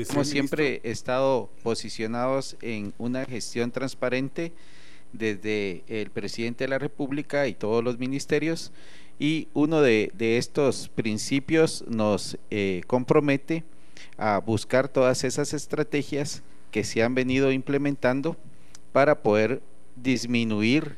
[0.08, 4.52] Como siempre, he estado posicionados en una gestión transparente
[5.12, 8.72] desde el presidente de la República y todos los ministerios
[9.18, 13.64] y uno de, estos principios nos eh, compromete
[14.16, 18.36] a buscar todas esas estrategias que se han venido implementando
[18.92, 19.60] para poder
[19.96, 20.96] disminuir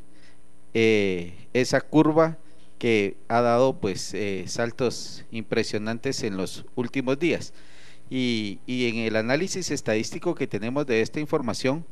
[0.75, 2.39] eh, esa curva
[2.79, 7.55] que ha dado pues eh, saltos impresionantes en los últimos días.
[8.11, 11.87] Y, y en el análisis estadístico que tenemos de esta información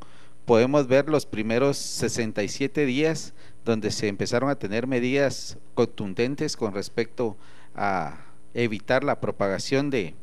[0.45, 7.37] podemos ver los primeros 67 días donde se empezaron a tener medidas contundentes con respecto
[7.75, 8.25] a
[8.55, 10.15] evitar la propagación de,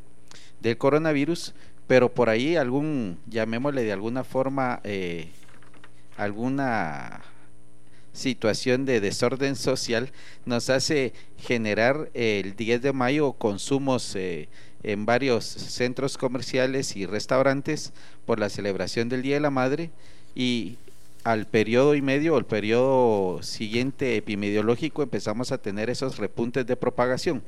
[0.60, 1.54] del coronavirus,
[1.86, 5.30] pero por ahí algún, llamémosle de alguna forma, eh,
[6.16, 7.22] alguna
[8.18, 10.10] situación de desorden social
[10.44, 14.48] nos hace generar el 10 de mayo consumos eh,
[14.82, 17.92] en varios centros comerciales y restaurantes
[18.26, 19.90] por la celebración del Día de la Madre
[20.34, 20.76] y
[21.24, 26.76] al periodo y medio o el periodo siguiente epidemiológico empezamos a tener esos repuntes de
[26.76, 27.42] propagación.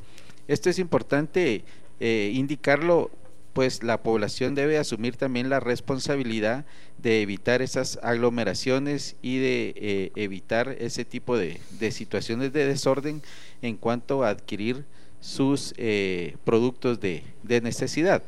[0.48, 1.64] Esto es importante
[2.00, 3.10] eh, indicarlo
[3.52, 6.64] pues la población debe asumir también la responsabilidad
[6.98, 13.22] de evitar esas aglomeraciones y de eh, evitar ese tipo de, situaciones de desorden
[13.62, 14.84] en cuanto a adquirir
[15.20, 17.24] sus eh, productos de,
[17.62, 18.22] necesidad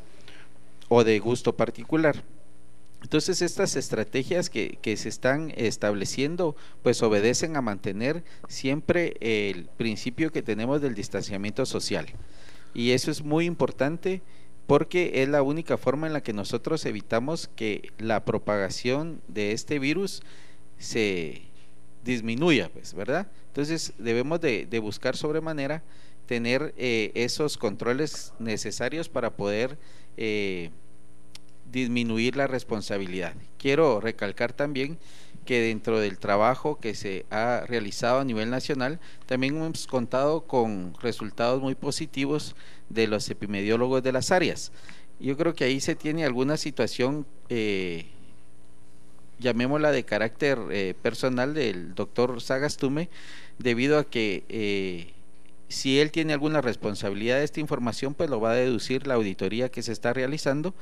[0.89, 2.23] o de gusto particular.
[3.01, 10.31] Entonces estas estrategias que, que, se están estableciendo pues obedecen a mantener siempre el principio
[10.31, 12.07] que tenemos del distanciamiento social.
[12.73, 14.21] Y eso es muy importante
[14.67, 19.79] porque es la única forma en la que nosotros evitamos que la propagación de este
[19.79, 20.21] virus
[20.77, 21.43] se
[22.03, 23.27] disminuya, pues, ¿verdad?
[23.47, 25.83] Entonces debemos de, buscar sobremanera
[26.25, 29.77] tener eh, esos controles necesarios para poder
[30.17, 30.71] eh,
[31.71, 33.33] disminuir la responsabilidad.
[33.57, 34.97] Quiero recalcar también
[35.43, 40.93] que dentro del trabajo que se ha realizado a nivel nacional, también hemos contado con
[41.01, 42.55] resultados muy positivos
[42.89, 44.71] de los epidemiólogos de las áreas.
[45.19, 48.07] Yo creo que ahí se tiene alguna situación, eh,
[49.39, 53.09] llamémosla de carácter eh, personal del doctor Sagastume,
[53.59, 55.13] debido a que eh,
[55.69, 59.69] si él tiene alguna responsabilidad de esta información, pues lo va a deducir la auditoría
[59.69, 60.73] que se está realizando,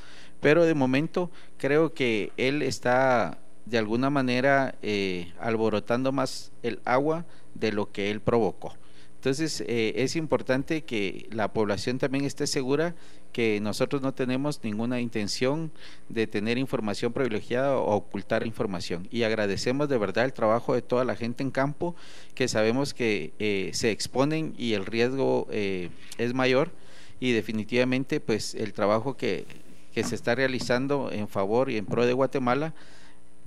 [0.42, 7.26] pero de momento creo que él está de alguna manera eh, alborotando más el agua
[7.54, 8.74] de lo que él provocó.
[9.16, 12.96] Entonces eh, es importante que la población también esté segura
[13.32, 15.72] que nosotros no tenemos ninguna intención
[16.10, 19.08] de tener información privilegiada o ocultar información.
[19.12, 21.96] Y agradecemos de verdad el trabajo de toda la gente en campo,
[22.34, 26.72] que sabemos que eh, se exponen y el riesgo es mayor
[27.20, 29.46] y definitivamente pues el trabajo que,
[29.94, 32.74] que se está realizando en favor y en pro de Guatemala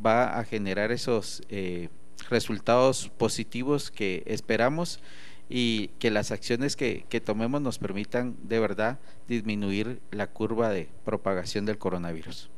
[0.05, 1.89] va a generar esos eh,
[2.31, 5.01] resultados positivos que esperamos
[5.49, 10.89] y que las acciones que, que, tomemos nos permitan de verdad disminuir la curva de
[11.05, 12.49] propagación del coronavirus.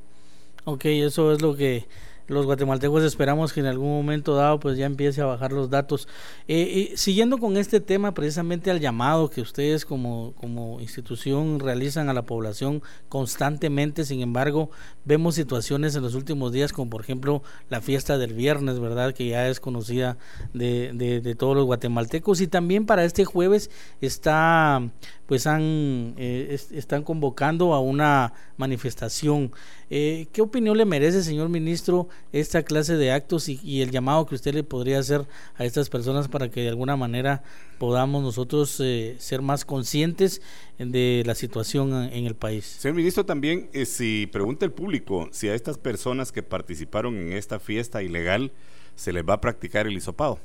[0.64, 1.87] Ok, eso es lo que
[2.26, 6.08] los guatemaltecos esperamos que en algún momento dado pues ya empiece a bajar los datos.
[6.48, 12.14] Eh, siguiendo con este tema, precisamente al llamado que ustedes como, como institución realizan a
[12.14, 14.70] la población constantemente, sin embargo,
[15.04, 19.14] vemos situaciones en los últimos días como por ejemplo la fiesta del viernes, ¿verdad?
[19.14, 20.18] Que ya es conocida
[20.52, 23.70] de, de, todos los guatemaltecos y también para este jueves
[24.00, 24.82] está
[25.26, 29.52] pues han, eh, están convocando a una manifestación.
[29.90, 34.34] Eh, ¿Qué opinión le merece, señor ministro, esta clase de actos y, el llamado que
[34.34, 37.42] usted le podría hacer a estas personas para que de alguna manera
[37.78, 40.40] podamos nosotros eh, ser más conscientes
[40.78, 42.64] de la situación en el país?
[42.64, 47.58] Señor ministro, también si pregunta el público si a estas personas que participaron en esta
[47.58, 48.52] fiesta ilegal
[48.94, 50.38] se les va a practicar el hisopado.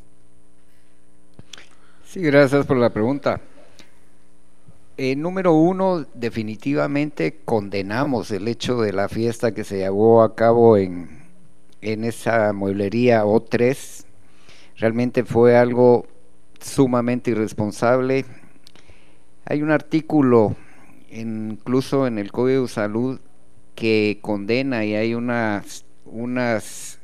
[2.06, 3.40] Sí, gracias por la pregunta.
[5.04, 10.78] Eh, número uno, definitivamente condenamos el hecho de la fiesta que se llevó a cabo
[10.78, 11.24] en,
[11.82, 14.06] en esa mueblería O3.
[14.78, 16.06] Realmente fue algo
[16.60, 18.26] sumamente irresponsable.
[19.46, 20.56] Hay un artículo
[21.10, 23.20] incluso en el Código de Salud
[23.74, 27.00] que condena y hay unas, unas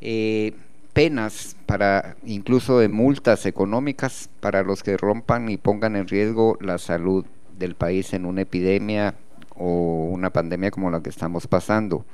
[0.00, 0.54] eh,
[0.98, 6.78] penas para incluso de multas económicas para los que rompan y pongan en riesgo la
[6.78, 7.24] salud
[7.56, 9.14] del país en una epidemia
[9.54, 12.04] o una pandemia como la que estamos pasando.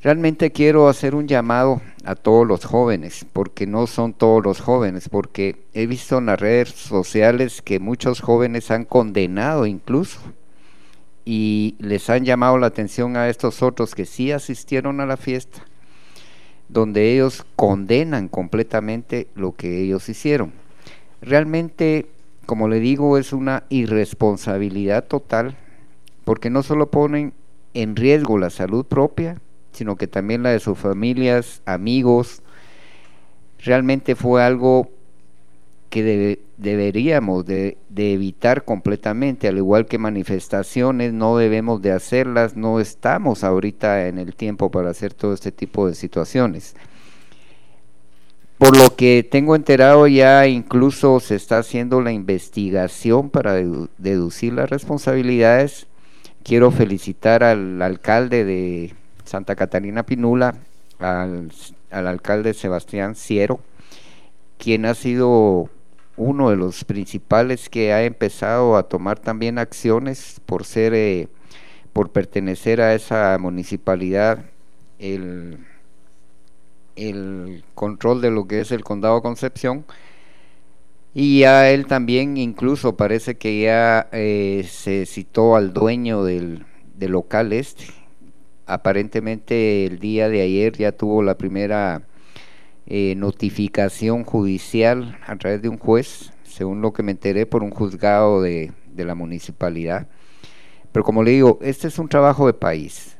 [0.00, 5.08] Realmente quiero hacer un llamado a todos los jóvenes, porque no son todos los jóvenes,
[5.08, 10.20] porque he visto en las redes sociales que muchos jóvenes han condenado incluso
[11.24, 15.64] y les han llamado la atención a estos otros que sí asistieron a la fiesta
[16.68, 20.52] donde ellos condenan completamente lo que ellos hicieron.
[21.20, 22.06] Realmente,
[22.46, 25.56] como le digo, es una irresponsabilidad total,
[26.24, 27.32] porque no solo ponen
[27.74, 29.40] en riesgo la salud propia,
[29.72, 32.42] sino que también la de sus familias, amigos.
[33.58, 34.90] Realmente fue algo
[35.96, 43.42] que deberíamos de, evitar completamente, al igual que manifestaciones, no debemos de hacerlas, no estamos
[43.42, 46.76] ahorita en el tiempo para hacer todo este tipo de situaciones.
[48.58, 53.54] Por lo que tengo enterado ya incluso se está haciendo la investigación para
[53.96, 55.86] deducir las responsabilidades.
[56.42, 58.94] Quiero felicitar al alcalde de
[59.24, 60.56] Santa Catarina Pinula,
[60.98, 61.50] al,
[61.90, 63.60] al alcalde Sebastián Ciero,
[64.58, 65.70] quien ha sido
[66.16, 71.28] uno de los principales que ha empezado a tomar también acciones por ser, eh,
[71.92, 74.44] por pertenecer a esa municipalidad,
[74.98, 75.58] el,
[76.96, 79.84] el control de lo que es el condado Concepción.
[81.14, 87.12] Y a él también incluso parece que ya eh, se citó al dueño del, del
[87.12, 87.84] local este.
[88.66, 92.02] Aparentemente el día de ayer ya tuvo la primera
[92.86, 97.70] eh, notificación judicial a través de un juez, según lo que me enteré por un
[97.70, 100.08] juzgado de, de la municipalidad.
[100.92, 103.16] Pero como le digo, este es un trabajo de país.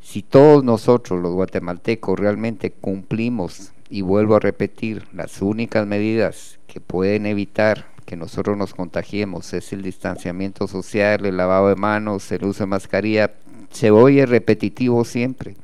[0.00, 6.80] Si todos nosotros, los guatemaltecos, realmente cumplimos, y vuelvo a repetir, las únicas medidas que
[6.80, 12.44] pueden evitar que nosotros nos contagiemos es el distanciamiento social, el lavado de manos, el
[12.44, 13.32] uso de mascarilla.
[13.70, 15.56] Se oye repetitivo siempre.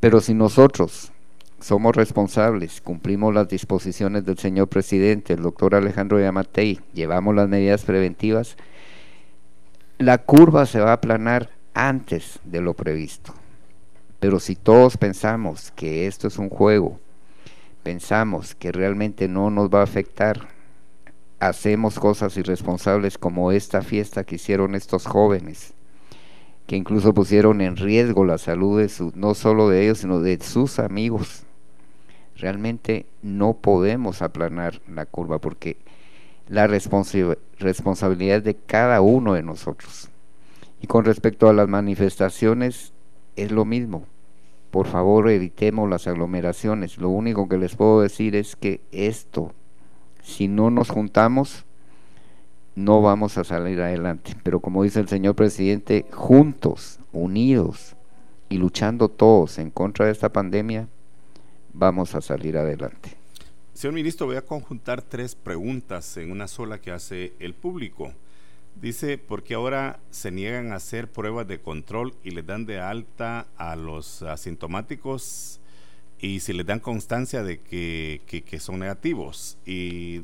[0.00, 1.12] Pero si nosotros
[1.60, 7.84] somos responsables, cumplimos las disposiciones del señor presidente, el doctor Alejandro Yamatei, llevamos las medidas
[7.84, 8.56] preventivas,
[9.98, 13.34] la curva se va a aplanar antes de lo previsto.
[14.20, 16.98] Pero si todos pensamos que esto es un juego,
[17.82, 20.48] pensamos que realmente no nos va a afectar,
[21.38, 25.74] hacemos cosas irresponsables como esta fiesta que hicieron estos jóvenes,
[26.66, 30.38] que incluso pusieron en riesgo la salud de su, no solo de ellos, sino de
[30.40, 31.44] sus amigos.
[32.36, 35.76] Realmente no podemos aplanar la curva porque
[36.48, 40.10] la responsabilidad es de cada uno de nosotros.
[40.80, 42.92] Y con respecto a las manifestaciones,
[43.36, 44.06] es lo mismo.
[44.70, 46.98] Por favor, evitemos las aglomeraciones.
[46.98, 49.52] Lo único que les puedo decir es que esto
[50.26, 51.65] si no nos juntamos,
[52.76, 54.36] no vamos a salir adelante.
[54.44, 57.96] Pero como dice el señor presidente, juntos, unidos
[58.48, 60.86] y luchando todos en contra de esta pandemia,
[61.72, 63.16] vamos a salir adelante.
[63.74, 68.12] Señor ministro, voy a conjuntar tres preguntas en una sola que hace el público.
[68.80, 72.78] Dice, ¿por qué ahora se niegan a hacer pruebas de control y les dan de
[72.78, 75.60] alta a los asintomáticos
[76.18, 79.58] y si les dan constancia de que, son negativos.
[79.66, 80.22] Y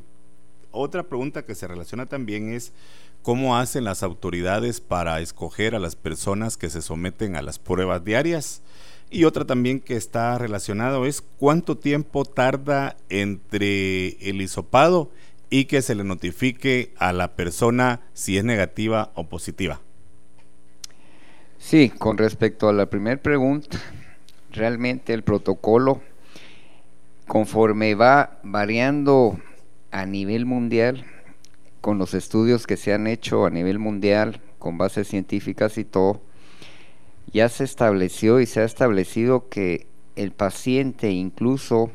[0.73, 2.73] otra pregunta que se relaciona también es
[3.21, 8.03] cómo hacen las autoridades para escoger a las personas que se someten a las pruebas
[8.03, 8.61] diarias.
[9.09, 15.11] Y otra también que está relacionado es cuánto tiempo tarda entre el hisopado
[15.49, 19.79] y que se le notifique a la persona si es negativa o positiva.
[21.59, 23.77] Sí, con respecto a la primera pregunta,
[24.51, 26.01] realmente el protocolo,
[27.27, 29.39] conforme va variando
[29.93, 31.05] a nivel mundial,
[31.79, 36.21] con los estudios que se han hecho a nivel mundial, con bases científicas y todo,
[37.31, 41.91] ya se estableció y se ha establecido que el paciente incluso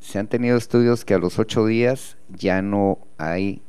[0.00, 3.62] se han tenido estudios que a los ocho días ya no hay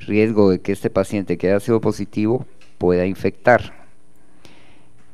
[0.00, 2.46] riesgo de que este paciente que haya sido positivo
[2.78, 3.86] pueda infectar.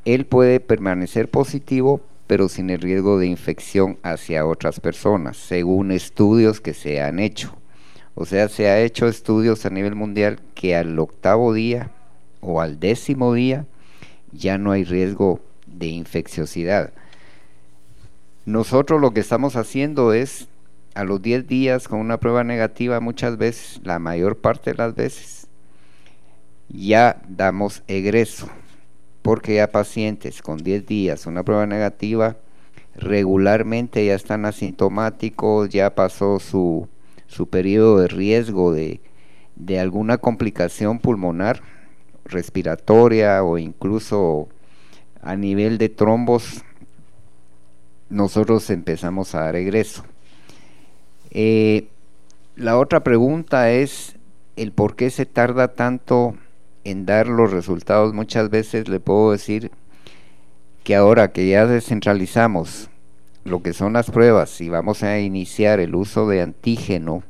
[0.04, 6.60] Él puede permanecer positivo, pero sin el riesgo de infección hacia otras personas, según estudios
[6.60, 7.56] que se han hecho.
[8.14, 11.90] O sea, se ha hecho estudios a nivel mundial que al octavo día
[12.40, 13.66] o al décimo día
[14.32, 16.92] ya no hay riesgo de infecciosidad.
[18.46, 20.48] Nosotros lo que estamos haciendo es
[20.94, 24.94] a los 10 días con una prueba negativa muchas veces, la mayor parte de las
[24.94, 25.48] veces,
[26.68, 28.48] ya damos egreso
[29.22, 32.36] porque ya pacientes con 10 días, una prueba negativa,
[32.94, 36.86] regularmente ya están asintomáticos, ya pasó su,
[37.35, 39.01] su periodo de riesgo de,
[39.57, 41.62] de alguna complicación pulmonar,
[42.24, 44.49] respiratoria o incluso
[45.20, 46.62] a nivel de trombos,
[48.09, 50.05] nosotros empezamos a dar egreso.
[51.32, 51.89] Eh,
[52.55, 54.14] la otra pregunta es
[54.55, 56.37] el por qué se tarda tanto
[56.85, 59.72] en dar los resultados, muchas veces le puedo decir
[60.85, 62.91] que ahora que ya descentralizamos
[63.45, 67.22] lo que son las pruebas y vamos a iniciar el uso de antígeno,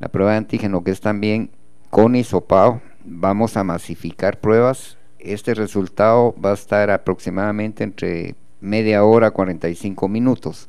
[0.00, 1.50] la prueba de antígeno que es también
[1.90, 4.98] con isopao, vamos a masificar pruebas.
[5.18, 10.68] Este resultado va a estar aproximadamente entre media hora, 45 minutos.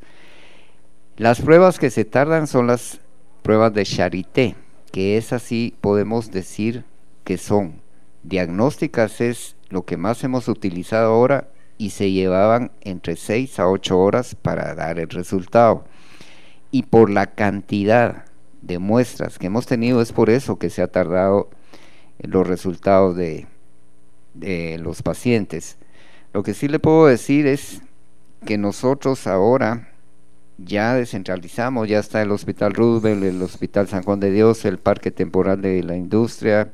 [1.16, 3.00] Las pruebas que se tardan son las
[3.42, 4.54] pruebas de Charité,
[4.92, 6.84] que es así podemos decir
[7.24, 7.80] que son
[8.22, 11.48] diagnósticas es lo que más hemos utilizado ahora
[11.78, 15.84] y se llevaban entre 6 a 8 horas para dar el resultado.
[16.70, 18.24] Y por la cantidad
[18.62, 21.50] de muestras que hemos tenido es por eso que se ha tardado
[22.18, 23.46] los resultados de,
[24.78, 25.78] los pacientes.
[26.32, 27.80] Lo que sí le puedo decir es
[28.44, 29.92] que nosotros ahora
[30.58, 35.10] ya descentralizamos, ya está el Hospital Roosevelt, el Hospital San Juan de Dios, el Parque
[35.10, 36.72] Temporal de la Industria,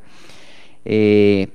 [0.84, 1.48] eh,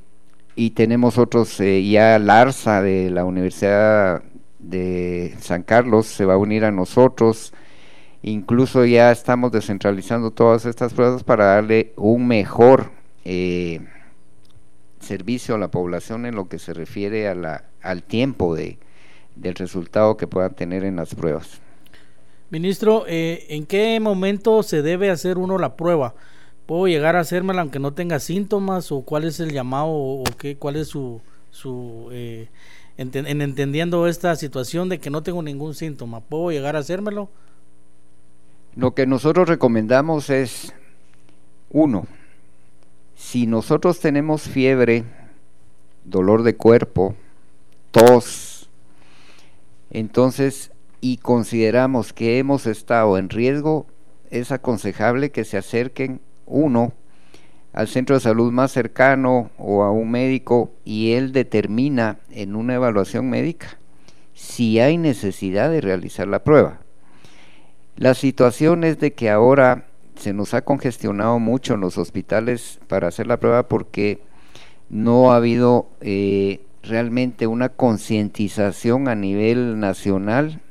[0.57, 4.23] y tenemos otros, eh, ya Larsa de la Universidad
[4.57, 7.53] de San Carlos se va a unir a nosotros.
[8.23, 12.89] Incluso ya estamos descentralizando todas estas pruebas para darle un mejor,
[13.23, 13.81] eh,
[14.99, 18.79] servicio a la población en lo que se refiere a la, al tiempo de,
[19.35, 21.61] del resultado que puedan tener en las pruebas.
[22.49, 26.15] Ministro, eh, ¿en qué momento se debe hacer uno la prueba?
[26.67, 30.57] ¿Puedo llegar a hacérmela aunque no tenga síntomas o cuál es el llamado o qué,
[30.57, 32.49] cuál es su, su eh,
[32.97, 36.19] en entendiendo esta situación de que no tengo ningún síntoma?
[36.19, 37.29] ¿Puedo llegar a hacérmelo?
[38.75, 40.73] Lo que nosotros recomendamos es,
[41.69, 42.05] uno,
[43.15, 45.05] si nosotros tenemos fiebre,
[46.03, 47.15] dolor de cuerpo,
[47.91, 48.69] tos,
[49.89, 53.87] entonces y consideramos que hemos estado en riesgo,
[54.31, 56.93] es aconsejable que se acerquen uno
[57.73, 62.75] al centro de salud más cercano o a un médico y él determina en una
[62.75, 63.77] evaluación médica
[64.33, 66.79] si hay necesidad de realizar la prueba.
[67.95, 69.85] La situación es de que ahora
[70.15, 74.21] se nos ha congestionado mucho en los hospitales para hacer la prueba porque
[74.89, 80.61] no ha habido eh, realmente una concientización a nivel nacional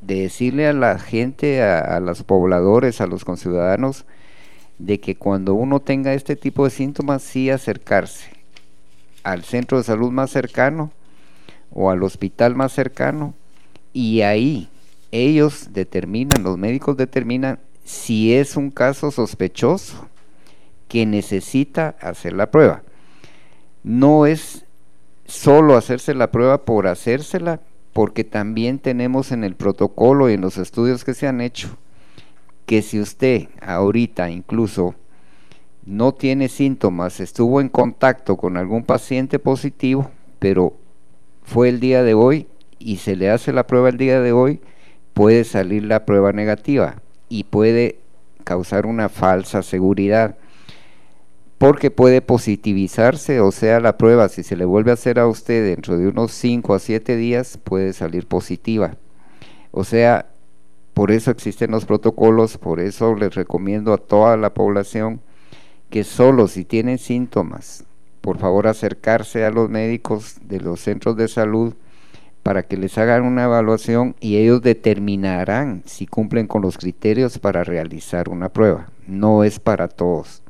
[0.00, 4.04] de decirle a la gente, a, los pobladores, a los conciudadanos,
[4.82, 8.30] de que cuando uno tenga este tipo de síntomas, sí acercarse
[9.22, 10.90] al centro de salud más cercano
[11.70, 13.34] o al hospital más cercano
[13.92, 14.68] y ahí
[15.12, 20.08] ellos determinan, los médicos determinan si es un caso sospechoso
[20.88, 22.82] que necesita hacer la prueba.
[23.84, 24.64] No es
[25.26, 27.60] solo hacerse la prueba por hacérsela,
[27.92, 31.78] porque también tenemos en el protocolo y en los estudios que se han hecho
[32.72, 34.94] que si usted ahorita incluso
[35.84, 40.72] no tiene síntomas, estuvo en contacto con algún paciente positivo, pero
[41.42, 42.46] fue el día de hoy
[42.78, 44.62] y se le hace la prueba el día de hoy,
[45.12, 47.98] puede salir la prueba negativa y puede
[48.42, 50.38] causar una falsa seguridad
[51.58, 55.62] porque puede positivizarse, o sea, la prueba, si se le vuelve a hacer a usted
[55.62, 58.96] dentro de unos 5 a 7 días, puede salir positiva.
[59.72, 60.31] O sea,
[60.94, 65.20] por eso existen los protocolos, por eso les recomiendo a toda la población
[65.90, 67.84] que solo si tienen síntomas,
[68.20, 71.74] por favor acercarse a los médicos de los centros de salud
[72.42, 77.62] para que les hagan una evaluación y ellos determinarán si cumplen con los criterios para
[77.62, 78.88] realizar una prueba.
[79.06, 80.42] No es para todos.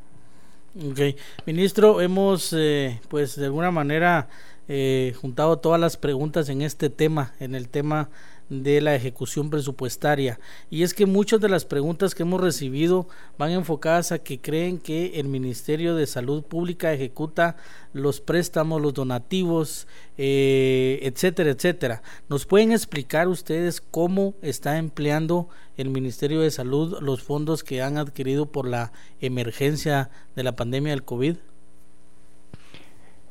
[0.74, 1.00] Ok,
[1.44, 4.28] ministro, hemos eh, pues de alguna manera
[4.68, 8.08] eh, juntado todas las preguntas en este tema, en el tema
[8.52, 10.38] de la ejecución presupuestaria.
[10.68, 14.78] Y es que muchas de las preguntas que hemos recibido van enfocadas a que creen
[14.78, 17.56] que el Ministerio de Salud Pública ejecuta
[17.94, 19.86] los préstamos, los donativos,
[20.18, 22.02] eh, etcétera, etcétera.
[22.28, 27.96] ¿Nos pueden explicar ustedes cómo está empleando el Ministerio de Salud los fondos que han
[27.96, 31.36] adquirido por la emergencia de la pandemia del COVID?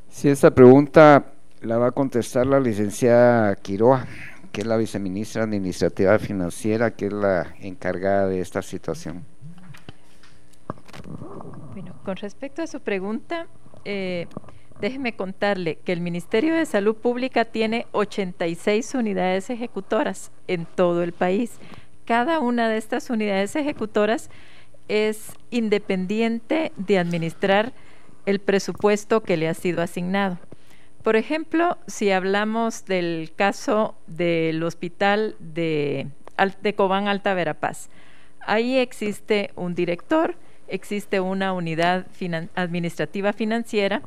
[0.09, 4.07] Sí, esta pregunta la va a contestar la licenciada Quiroa
[4.51, 9.25] que es la viceministra administrativa financiera, que es la encargada de esta situación.
[11.73, 13.47] Bueno, con respecto a su pregunta,
[13.85, 14.27] eh,
[14.79, 21.13] déjeme contarle que el Ministerio de Salud Pública tiene 86 unidades ejecutoras en todo el
[21.13, 21.51] país.
[22.05, 24.29] Cada una de estas unidades ejecutoras
[24.87, 27.71] es independiente de administrar
[28.25, 30.37] el presupuesto que le ha sido asignado.
[31.03, 36.07] Por ejemplo, si hablamos del caso del hospital de,
[36.75, 37.89] Cobán Alta Verapaz,
[38.41, 40.35] ahí existe un director,
[40.67, 42.05] existe una unidad
[42.55, 44.03] administrativa financiera,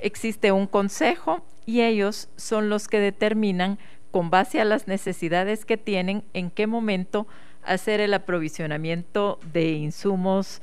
[0.00, 3.78] existe un consejo y ellos son los que determinan
[4.10, 7.28] con base a las necesidades que tienen en qué momento
[7.64, 10.60] hacer el aprovisionamiento de insumos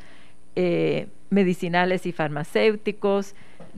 [0.58, 3.34] eh, medicinales y farmacéuticos,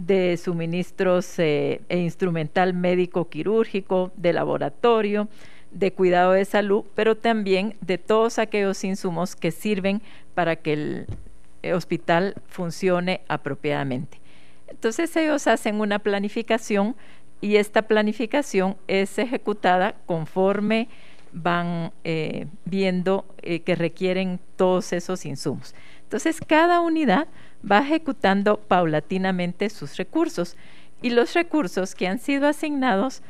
[0.06, 5.28] de suministros eh, e instrumental médico quirúrgico, de laboratorio,
[5.72, 10.02] de cuidado de salud, pero también de todos aquellos insumos que sirven
[10.34, 11.06] para que el
[11.64, 14.20] eh, hospital funcione apropiadamente.
[14.68, 16.95] Entonces ellos hacen una planificación
[17.39, 20.88] y esta planificación es ejecutada conforme
[21.34, 25.74] van eh, viendo que requieren todos esos insumos.
[26.04, 27.28] Entonces cada unidad
[27.70, 30.57] va ejecutando paulatinamente sus recursos
[31.01, 33.22] y los recursos que han sido asignados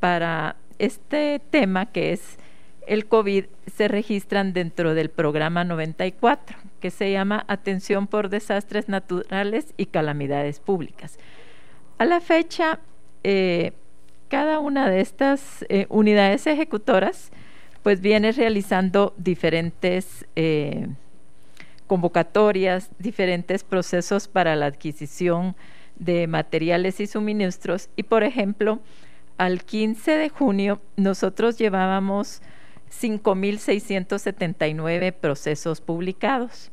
[0.00, 2.38] para este tema que es
[2.86, 9.74] el COVID se registran dentro del programa 94 que se llama Atención por Desastres Naturales
[9.76, 11.18] y Calamidades Públicas.
[11.98, 12.78] A la fecha,
[13.24, 13.72] eh,
[14.28, 17.32] cada una de estas eh, unidades ejecutoras
[17.82, 20.88] pues viene realizando diferentes eh,
[21.86, 25.56] convocatorias, diferentes procesos para la adquisición
[25.98, 28.80] de materiales y suministros y por ejemplo
[29.38, 32.42] al 15 de junio nosotros llevábamos
[32.90, 36.70] 5.679 procesos publicados.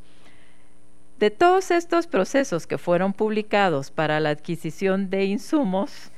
[1.18, 6.10] De todos estos procesos que fueron publicados para la adquisición de insumos,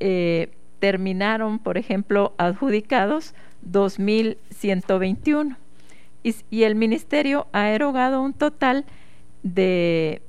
[0.00, 3.34] eh, terminaron, por ejemplo, adjudicados
[3.70, 5.56] 2.121
[6.24, 8.84] y, el ministerio ha erogado un total
[9.42, 10.22] de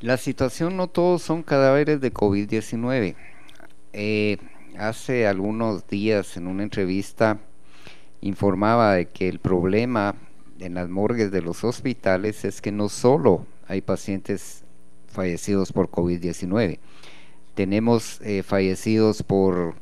[0.00, 3.14] La situación no todos son cadáveres de COVID-19.
[3.92, 4.38] Eh,
[4.78, 7.38] hace algunos días en una entrevista
[8.20, 10.16] informaba de que el problema
[10.58, 14.64] en las morgues de los hospitales es que no solo hay pacientes
[15.08, 16.78] fallecidos por COVID-19,
[17.54, 19.76] tenemos eh, fallecidos por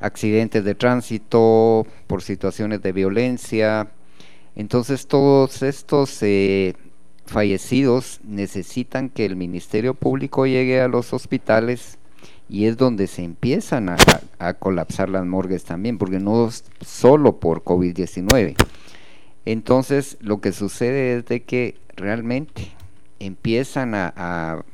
[0.00, 3.90] accidentes de tránsito, por situaciones de violencia.
[4.56, 6.74] Entonces todos estos eh,
[7.26, 11.98] fallecidos necesitan que el Ministerio Público llegue a los hospitales
[12.50, 16.50] y es donde se empiezan a, colapsar las morgues también, porque no
[16.84, 18.56] solo por COVID-19.
[19.44, 22.72] Entonces, lo que sucede es de que realmente
[23.20, 24.64] empiezan a,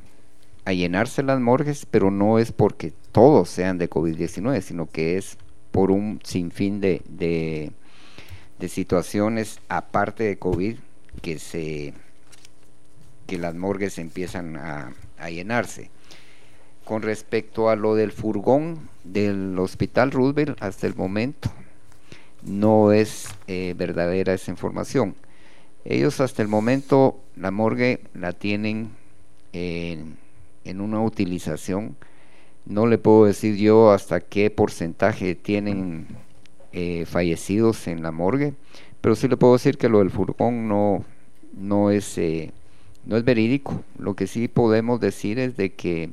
[0.67, 5.39] llenarse las morgues, pero no es porque todos sean de COVID-19, sino que es
[5.71, 7.73] por un sinfín de, de,
[8.59, 10.77] de situaciones aparte de COVID
[11.23, 11.95] que se
[13.27, 14.93] que las morgues empiezan a,
[15.31, 15.89] llenarse.
[16.85, 21.51] Con respecto a lo del furgón del Hospital Roosevelt, hasta el momento
[22.43, 25.15] no es eh, verdadera esa información.
[25.87, 28.91] Ellos hasta el momento la morgue la tienen
[29.55, 30.19] en,
[30.67, 31.97] una utilización.
[32.67, 36.07] No le puedo decir yo hasta qué porcentaje tienen
[36.73, 38.55] eh, fallecidos en la morgue,
[39.01, 41.05] pero sí le puedo decir que lo del furgón no,
[41.55, 42.53] no es eh,
[43.07, 43.83] no es verídico.
[43.99, 46.11] Lo que sí podemos decir es de que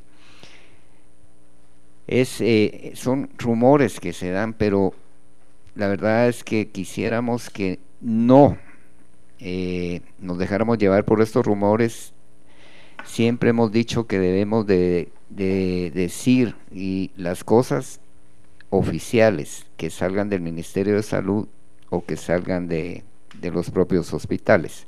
[2.07, 4.93] es, eh, son rumores que se dan, pero
[5.75, 8.57] la verdad es que quisiéramos que no
[9.39, 12.13] eh, nos dejáramos llevar por estos rumores.
[13.05, 17.99] Siempre hemos dicho que debemos de, decir y las cosas
[18.69, 21.47] oficiales que salgan del Ministerio de Salud
[21.89, 23.03] o que salgan de
[23.41, 24.87] los propios hospitales.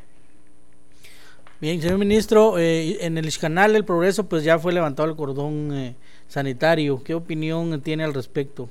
[1.62, 5.74] Bien, señor ministro, eh, en el canal El Progreso pues ya fue levantado el cordón
[5.74, 5.96] eh,
[6.28, 7.02] sanitario.
[7.02, 8.68] ¿Qué opinión tiene al respecto?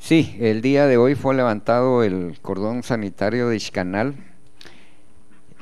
[0.00, 4.16] Sí, el día de hoy fue levantado el cordón sanitario de Ixcanal.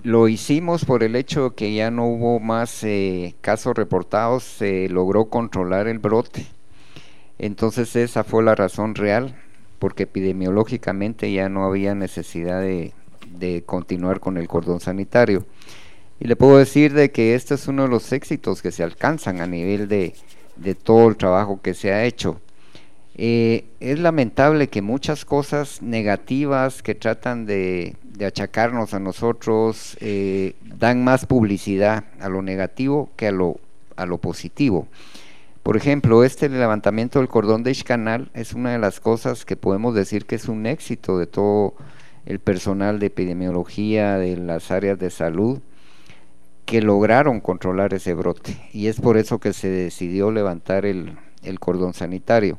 [0.06, 5.24] Lo hicimos por el hecho que ya no hubo más eh, casos reportados, se logró
[5.24, 6.46] controlar el brote.
[7.40, 9.34] Entonces esa fue la razón real,
[9.80, 12.92] porque epidemiológicamente ya no había necesidad de,
[13.36, 15.44] de continuar con el cordón sanitario.
[16.20, 19.40] Y le puedo decir de que este es uno de los éxitos que se alcanzan
[19.40, 20.14] a nivel de,
[20.84, 22.40] todo el trabajo que se ha hecho.
[23.18, 31.02] Eh, es lamentable que muchas cosas negativas que tratan de, achacarnos a nosotros eh, dan
[31.02, 33.58] más publicidad a lo negativo que a lo,
[33.96, 34.86] a lo positivo.
[35.62, 39.94] Por ejemplo, este levantamiento del cordón de Ishkanal es una de las cosas que podemos
[39.94, 41.74] decir que es un éxito de todo
[42.26, 45.60] el personal de epidemiología de las áreas de salud
[46.66, 51.16] que lograron controlar ese brote y es por eso que se decidió levantar el,
[51.60, 52.58] cordón sanitario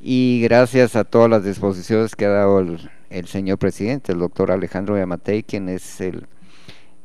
[0.00, 4.98] y gracias a todas las disposiciones que ha dado el, señor presidente, el doctor Alejandro
[4.98, 6.26] Yamatei, quien es el,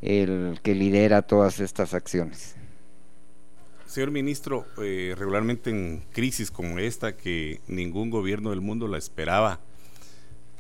[0.02, 2.56] el que lidera todas estas acciones.
[3.86, 9.60] Señor ministro, eh, regularmente en crisis como esta, que ningún gobierno del mundo la esperaba,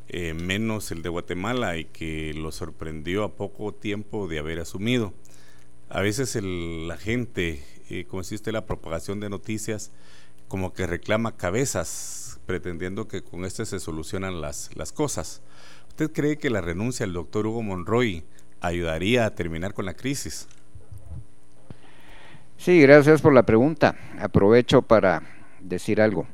[0.09, 5.13] eh, menos el de Guatemala y que lo sorprendió a poco tiempo de haber asumido.
[5.87, 9.91] a veces la gente, eh, como existe la propagación de noticias,
[10.49, 12.20] como que reclama cabezas,
[12.51, 15.41] pretendiendo que con este se solucionan las, las cosas.
[15.87, 18.25] ¿Usted cree que la renuncia del doctor Hugo Monroy
[18.59, 20.49] ayudaría a terminar con la crisis?
[22.57, 23.95] Sí, gracias por la pregunta.
[24.19, 25.23] Aprovecho para
[25.61, 26.27] decir algo.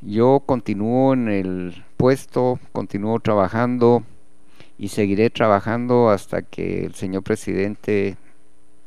[0.00, 4.02] Yo continúo en el puesto, continúo trabajando
[4.78, 8.16] y seguiré trabajando hasta que el señor presidente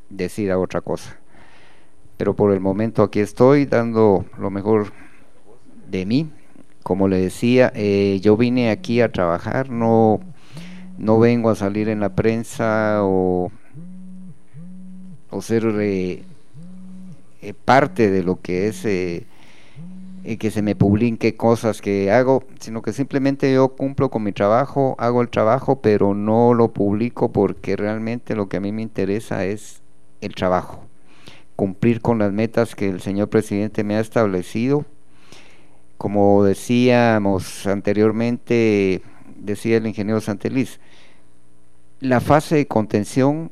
[0.09, 1.17] decida otra cosa.
[2.17, 4.91] Pero por el momento aquí estoy dando lo mejor
[5.87, 6.29] de mí.
[6.89, 10.21] Como le decía, eh, yo vine aquí a trabajar, no,
[10.97, 13.51] no vengo a salir en la prensa o,
[15.29, 16.23] o ser eh,
[17.43, 22.91] eh, parte de lo que es que se me publique cosas que hago, sino que
[22.91, 28.35] simplemente yo cumplo con mi trabajo, hago el trabajo, pero no lo publico porque realmente
[28.35, 29.83] lo que a mí me interesa es
[30.21, 30.87] el trabajo,
[31.55, 34.85] cumplir con las metas que el señor presidente me ha establecido.
[35.99, 39.01] Como decíamos anteriormente,
[39.35, 40.79] decía el ingeniero Santeliz,
[41.99, 43.51] la fase de contención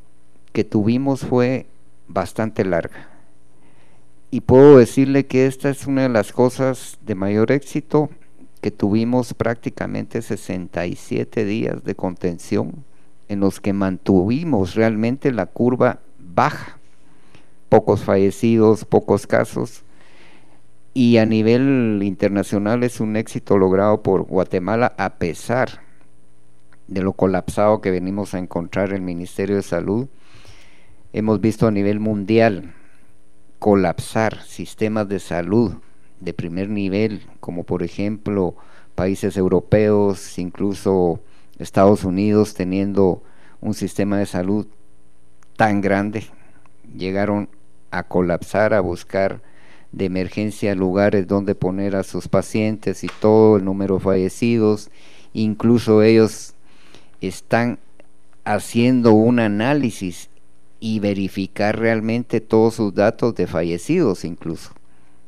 [0.54, 1.66] que tuvimos fue
[2.08, 3.10] bastante larga.
[4.32, 8.10] Y puedo decirle que esta es una de las cosas de mayor éxito
[8.62, 12.86] que tuvimos prácticamente 67 días de contención
[13.28, 16.80] en los que mantuvimos realmente la curva baja,
[17.68, 19.84] pocos fallecidos, pocos casos,
[20.98, 25.84] y a nivel internacional es un éxito logrado por Guatemala a pesar
[26.88, 30.08] de lo colapsado que venimos a encontrar el Ministerio de Salud.
[31.14, 32.74] Hemos visto a nivel mundial
[33.60, 35.76] colapsar sistemas de salud
[36.20, 38.56] de primer nivel, como por ejemplo
[38.96, 41.20] países europeos, incluso
[41.60, 43.22] Estados Unidos teniendo
[43.62, 44.66] un sistema de salud
[45.58, 46.26] tan grande,
[46.98, 47.50] llegaron
[47.92, 49.44] a colapsar, a buscar
[49.98, 54.90] de emergencia lugares donde poner a sus pacientes y todo el número de fallecidos,
[55.34, 56.54] incluso ellos
[57.22, 57.80] están
[58.46, 60.30] haciendo un análisis
[60.80, 64.72] y verificar realmente todos sus datos de fallecidos incluso.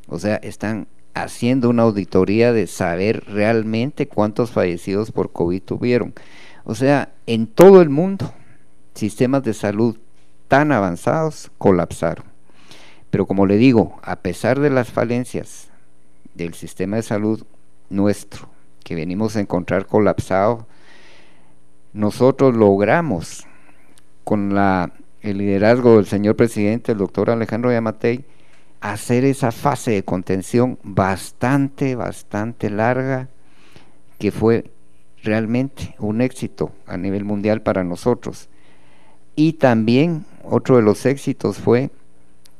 [0.07, 6.13] O sea, están haciendo una auditoría de saber realmente cuántos fallecidos por COVID tuvieron.
[6.63, 8.31] O sea, en todo el mundo,
[8.93, 9.97] sistemas de salud
[10.47, 12.28] tan avanzados colapsaron.
[13.09, 15.69] Pero como le digo, a pesar de las falencias
[16.35, 17.45] del sistema de salud
[17.89, 18.49] nuestro,
[18.83, 20.67] que venimos a encontrar colapsado,
[21.93, 23.45] nosotros logramos
[24.23, 24.91] con la
[25.21, 28.25] el liderazgo del señor presidente, el doctor Alejandro Yamatei,
[28.79, 33.27] hacer esa fase de contención bastante, bastante larga,
[34.17, 34.71] que fue
[35.23, 38.47] realmente un éxito a nivel mundial para nosotros.
[39.35, 41.91] Y también otro de los éxitos fue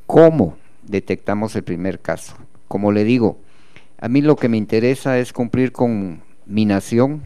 [0.09, 2.35] cómo detectamos el primer caso.
[2.67, 3.37] Como le digo,
[3.99, 7.21] a mí lo que me interesa es cumplir con mi nación.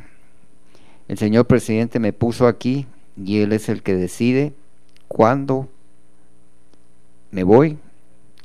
[1.08, 4.52] El señor presidente me puso aquí y él es el que decide
[5.08, 5.70] cuándo
[7.32, 7.78] me voy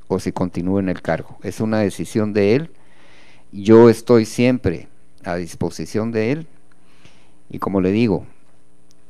[0.07, 1.36] o si continúo en el cargo.
[1.43, 2.70] Es una decisión de él.
[3.51, 4.86] Yo estoy siempre
[5.24, 6.47] a disposición de él
[7.51, 8.24] y como le digo,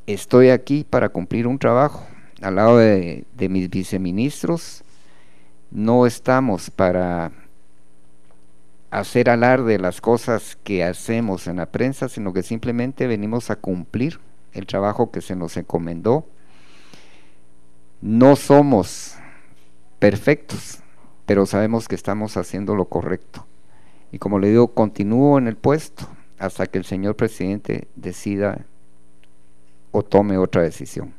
[0.06, 2.06] estoy aquí para cumplir un trabajo
[2.40, 4.84] al lado de, de mis viceministros.
[5.70, 7.32] No estamos para
[8.90, 13.56] hacer alarde de las cosas que hacemos en la prensa, sino que simplemente venimos a
[13.56, 14.18] cumplir
[14.52, 16.26] el trabajo que se nos encomendó
[18.00, 19.16] no somos
[19.98, 20.78] perfectos,
[21.26, 23.44] pero sabemos que estamos haciendo lo correcto.
[24.12, 26.06] Y como le digo, continúo en el puesto
[26.38, 28.64] hasta que el señor presidente decida
[29.90, 31.17] o tome otra decisión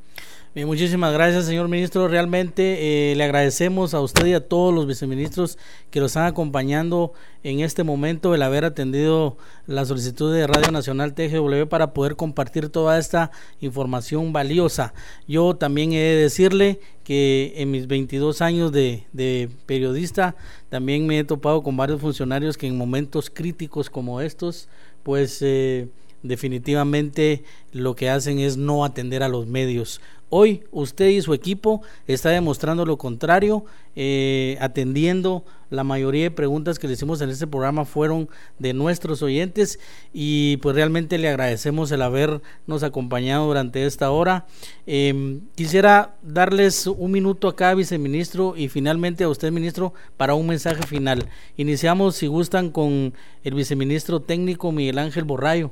[0.65, 2.07] muchísimas gracias, señor ministro.
[2.07, 5.57] Realmente eh, le agradecemos a usted y a todos los viceministros
[5.91, 9.37] que nos están acompañando en este momento, el haber atendido
[9.67, 13.31] la solicitud de Radio Nacional TGW para poder compartir toda esta
[13.61, 14.93] información valiosa.
[15.27, 20.35] Yo también he de decirle que en mis 22 años de, periodista
[20.69, 24.67] también me he topado con varios funcionarios que en momentos críticos como estos,
[25.03, 25.41] pues...
[25.41, 25.87] Eh,
[26.23, 30.01] definitivamente lo que hacen es no atender a los medios.
[30.29, 33.65] Hoy usted y su equipo está demostrando lo contrario,
[33.95, 39.21] eh, atendiendo la mayoría de preguntas que le hicimos en este programa fueron de nuestros
[39.21, 39.79] oyentes
[40.13, 44.45] y pues realmente le agradecemos el habernos acompañado durante esta hora.
[44.85, 50.83] Em, quisiera darles un minuto acá, viceministro, y finalmente a usted, ministro, para un mensaje
[50.83, 51.27] final.
[51.57, 53.13] Iniciamos, si gustan, con
[53.43, 55.71] el viceministro técnico Miguel Ángel Borrayo.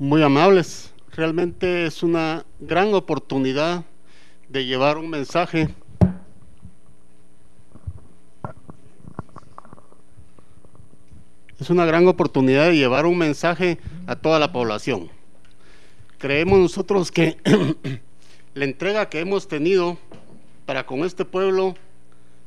[0.00, 3.84] Muy amables realmente es una gran oportunidad
[4.48, 5.68] de llevar un mensaje
[11.60, 15.10] es una gran oportunidad de llevar un mensaje a toda la población.
[16.16, 17.36] Creemos nosotros que
[18.54, 19.98] la entrega que hemos tenido
[20.64, 21.74] para con este pueblo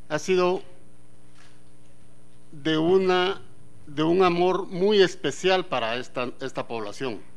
[0.09, 0.63] ha sido
[2.51, 3.43] de una
[3.85, 7.32] de un amor muy especial para esta, esta población.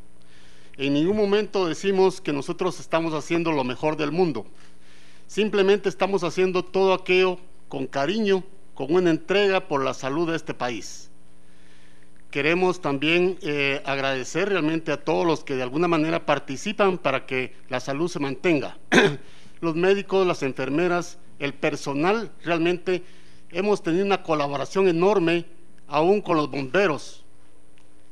[0.78, 4.44] En ningún momento decimos que nosotros estamos haciendo lo mejor del mundo.
[5.26, 10.52] Simplemente estamos haciendo todo aquello con cariño, con una entrega por la salud de este
[10.52, 11.10] país.
[12.30, 17.54] Queremos también eh, agradecer realmente a todos los que de alguna manera participan para que
[17.70, 18.76] la salud se mantenga.
[19.60, 23.02] los médicos, las enfermeras, el personal, realmente
[23.50, 25.46] hemos tenido una colaboración enorme,
[25.88, 27.24] aún con los bomberos.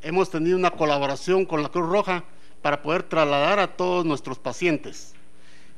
[0.01, 2.25] Hemos tenido una colaboración con la Cruz Roja
[2.65, 5.13] para poder trasladar a todos nuestros pacientes.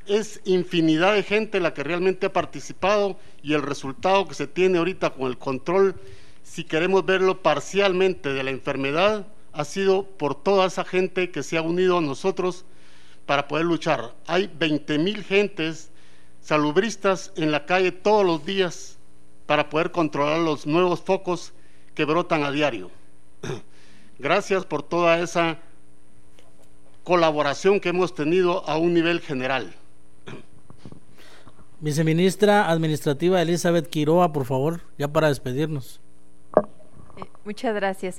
[0.06, 4.78] Es infinidad de gente la que realmente ha participado y el resultado que se tiene
[4.78, 5.96] ahorita con el control
[6.44, 11.58] si queremos verlo parcialmente de la enfermedad, ha sido por toda esa gente que se
[11.58, 12.64] ha unido a nosotros
[13.26, 14.14] para poder luchar.
[14.28, 15.90] Hay 20 mil gentes
[16.40, 18.96] salubristas en la calle todos los días
[19.46, 21.52] para poder controlar los nuevos focos
[21.96, 22.92] que brotan a diario.
[24.20, 25.58] Gracias por toda esa
[27.06, 29.72] colaboración que hemos tenido a un nivel general.
[31.78, 36.00] Viceministra Administrativa Elizabeth Quiroa, por favor, ya para despedirnos.
[37.44, 38.16] Muchas gracias.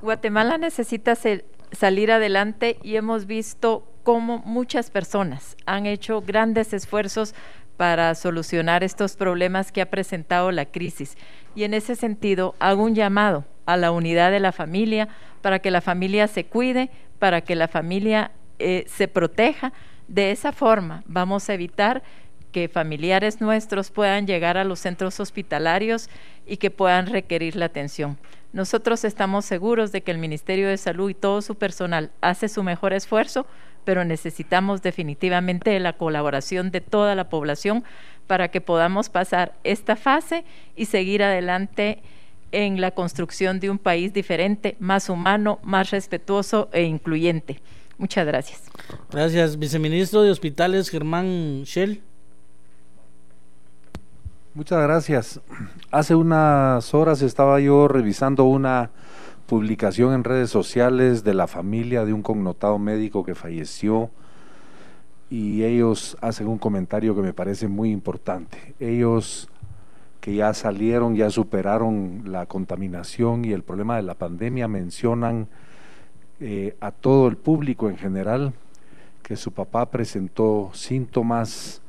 [0.00, 1.16] Guatemala necesita
[1.72, 7.34] salir adelante y hemos visto cómo muchas personas han hecho grandes esfuerzos
[7.76, 11.16] para solucionar estos problemas que ha presentado la crisis.
[11.56, 15.08] Y en ese sentido, hago un llamado a la unidad de la familia
[15.44, 16.88] para que la familia se cuide,
[17.18, 19.74] para que la familia eh, se proteja.
[20.08, 22.02] De esa forma vamos a evitar
[22.50, 26.08] que familiares nuestros puedan llegar a los centros hospitalarios
[26.46, 28.16] y que puedan requerir la atención.
[28.54, 32.62] Nosotros estamos seguros de que el Ministerio de Salud y todo su personal hace su
[32.62, 33.46] mejor esfuerzo,
[33.84, 37.84] pero necesitamos definitivamente la colaboración de toda la población
[38.26, 40.42] para que podamos pasar esta fase
[40.74, 42.02] y seguir adelante
[42.54, 47.60] en la construcción de un país diferente, más humano, más respetuoso e incluyente.
[47.98, 48.62] Muchas gracias.
[49.10, 52.02] Gracias, viceministro de Hospitales Germán Shell.
[54.54, 55.40] Muchas gracias.
[55.90, 58.90] Hace unas horas estaba yo revisando una
[59.46, 64.10] publicación en redes sociales de la familia de un connotado médico que falleció
[65.28, 68.74] y ellos hacen un comentario que me parece muy importante.
[68.78, 69.48] Ellos
[70.24, 75.48] que ya salieron, ya superaron la contaminación y el problema de la pandemia, mencionan
[76.40, 78.54] eh, a todo el público en general
[79.22, 81.82] que su papá presentó síntomas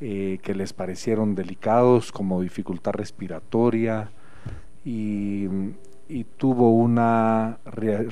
[0.00, 4.10] eh, que les parecieron delicados como dificultad respiratoria
[4.82, 5.46] y,
[6.38, 7.58] tuvo una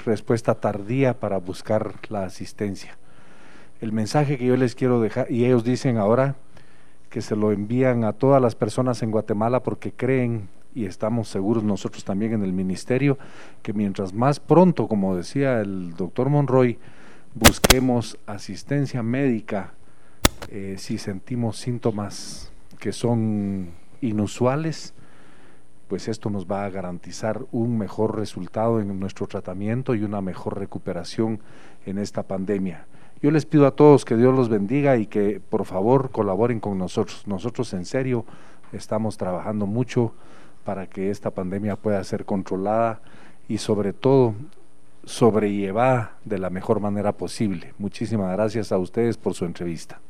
[0.04, 2.98] respuesta tardía para buscar la asistencia.
[3.80, 6.36] El mensaje que yo les quiero dejar, y ellos dicen ahora
[7.14, 11.62] que se lo envían a todas las personas en Guatemala porque creen y estamos seguros
[11.62, 13.18] nosotros también en el ministerio
[13.62, 16.76] que mientras más pronto, como decía el doctor Monroy,
[17.36, 19.74] busquemos asistencia médica
[20.50, 22.50] eh, si sentimos síntomas
[22.80, 23.68] que son
[24.00, 24.92] inusuales,
[25.86, 30.58] pues esto nos va a garantizar un mejor resultado en nuestro tratamiento y una mejor
[30.58, 31.38] recuperación
[31.86, 32.86] en esta pandemia.
[33.24, 36.76] Yo les pido a todos que Dios los bendiga y que por favor colaboren con
[36.76, 37.26] nosotros.
[37.26, 38.26] Nosotros en serio
[38.70, 40.12] estamos trabajando mucho
[40.62, 43.00] para que esta pandemia pueda ser controlada
[43.48, 44.34] y sobre todo
[45.06, 47.72] sobrellevada de la mejor manera posible.
[47.78, 50.02] Muchísimas gracias a ustedes por su entrevista.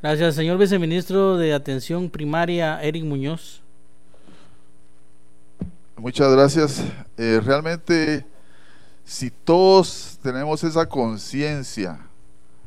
[0.00, 3.64] Gracias, señor viceministro de Atención Primaria, Eric Muñoz.
[5.96, 6.84] Muchas gracias.
[7.18, 8.24] Eh, realmente,
[9.02, 11.98] si todos tenemos esa conciencia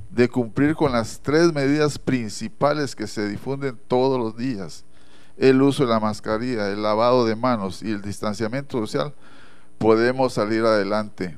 [0.09, 4.85] de cumplir con las tres medidas principales que se difunden todos los días,
[5.37, 9.13] el uso de la mascarilla, el lavado de manos y el distanciamiento social,
[9.77, 11.37] podemos salir adelante.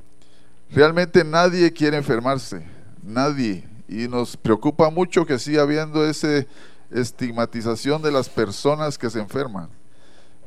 [0.70, 2.66] Realmente nadie quiere enfermarse,
[3.02, 6.46] nadie y nos preocupa mucho que siga habiendo esa
[6.92, 9.68] estigmatización de las personas que se enferman.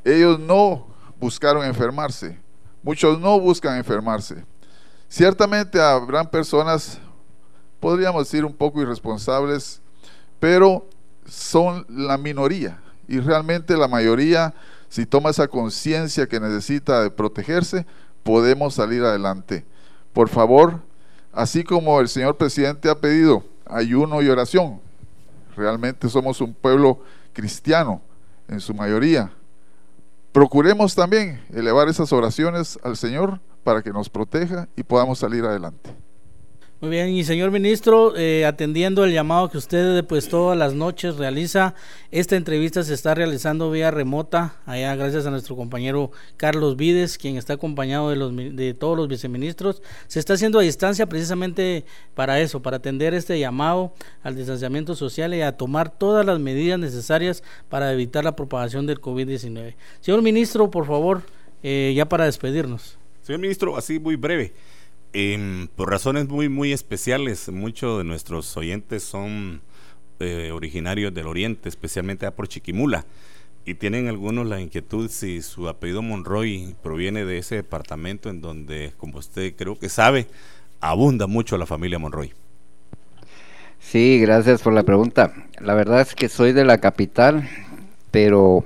[0.06, 0.88] Ellos no
[1.20, 2.40] buscaron enfermarse,
[2.82, 4.46] muchos no buscan enfermarse.
[5.10, 7.00] Ciertamente habrán personas,
[7.84, 9.82] podríamos decir, un poco irresponsables,
[10.40, 10.88] pero
[11.28, 14.54] son la minoría y realmente la mayoría,
[14.88, 17.86] si toma esa conciencia que necesita de protegerse,
[18.24, 19.66] podemos salir adelante.
[20.14, 20.80] Por favor,
[21.34, 24.80] Así como el señor presidente ha pedido ayuno y oración,
[25.58, 27.00] realmente somos un pueblo
[27.34, 28.02] cristiano
[28.48, 29.32] en su mayoría.
[30.32, 35.90] Procuremos también elevar esas oraciones al Señor para que nos proteja y podamos salir adelante.
[36.84, 41.16] Muy bien, y señor ministro, eh, atendiendo el llamado que usted pues todas las noches
[41.16, 41.76] realiza,
[42.12, 47.38] esta entrevista se está realizando vía remota, allá gracias a nuestro compañero Carlos Vides, quien
[47.38, 49.82] está acompañado de, los, de todos los viceministros.
[50.08, 55.34] Se está haciendo a distancia precisamente para eso, para atender este llamado al distanciamiento social
[55.34, 59.76] y a tomar todas las medidas necesarias para evitar la propagación del COVID-19.
[60.02, 61.22] Señor ministro, por favor,
[61.64, 62.98] eh, ya para despedirnos.
[63.22, 64.52] Señor ministro, así muy breve.
[65.16, 69.62] Em, por razones muy, muy especiales, muchos de nuestros oyentes son
[70.20, 73.06] eh, originarios del oriente, especialmente por Chiquimula,
[73.64, 78.94] y tienen algunos la inquietud si su apellido Monroy proviene de ese departamento en donde,
[78.98, 80.26] como usted creo que sabe,
[80.82, 82.34] abunda mucho la familia Monroy.
[83.80, 85.32] Sí, gracias por la pregunta.
[85.60, 87.48] La verdad es que soy de la capital,
[88.10, 88.66] pero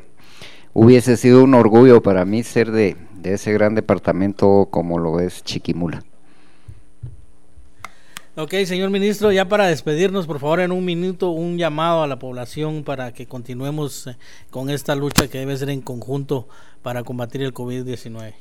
[0.71, 6.05] hubiese sido un orgullo para mí ser de ese gran departamento como lo es Chiquimula.
[8.39, 12.19] Ok, señor ministro, ya para despedirnos, por favor, en un minuto, un llamado a la
[12.19, 14.15] población para que continuemos eh,
[14.51, 16.47] con esta lucha que debe ser en conjunto
[16.83, 18.35] para combatir el COVID-19.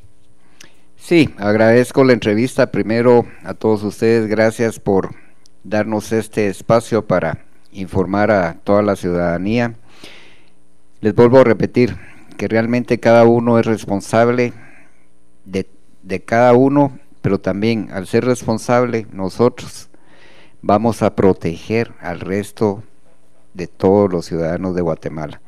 [0.96, 5.14] Sí, agradezco la entrevista primero a todos ustedes, gracias por
[5.64, 9.76] darnos este espacio para informar a toda la ciudadanía.
[11.00, 11.96] Les vuelvo a repetir
[12.36, 14.52] que realmente cada uno es responsable
[15.46, 15.66] de,
[16.02, 19.88] de cada uno pero también al ser responsable nosotros
[20.62, 22.84] vamos a proteger al resto
[23.52, 25.40] de todos los ciudadanos de Guatemala.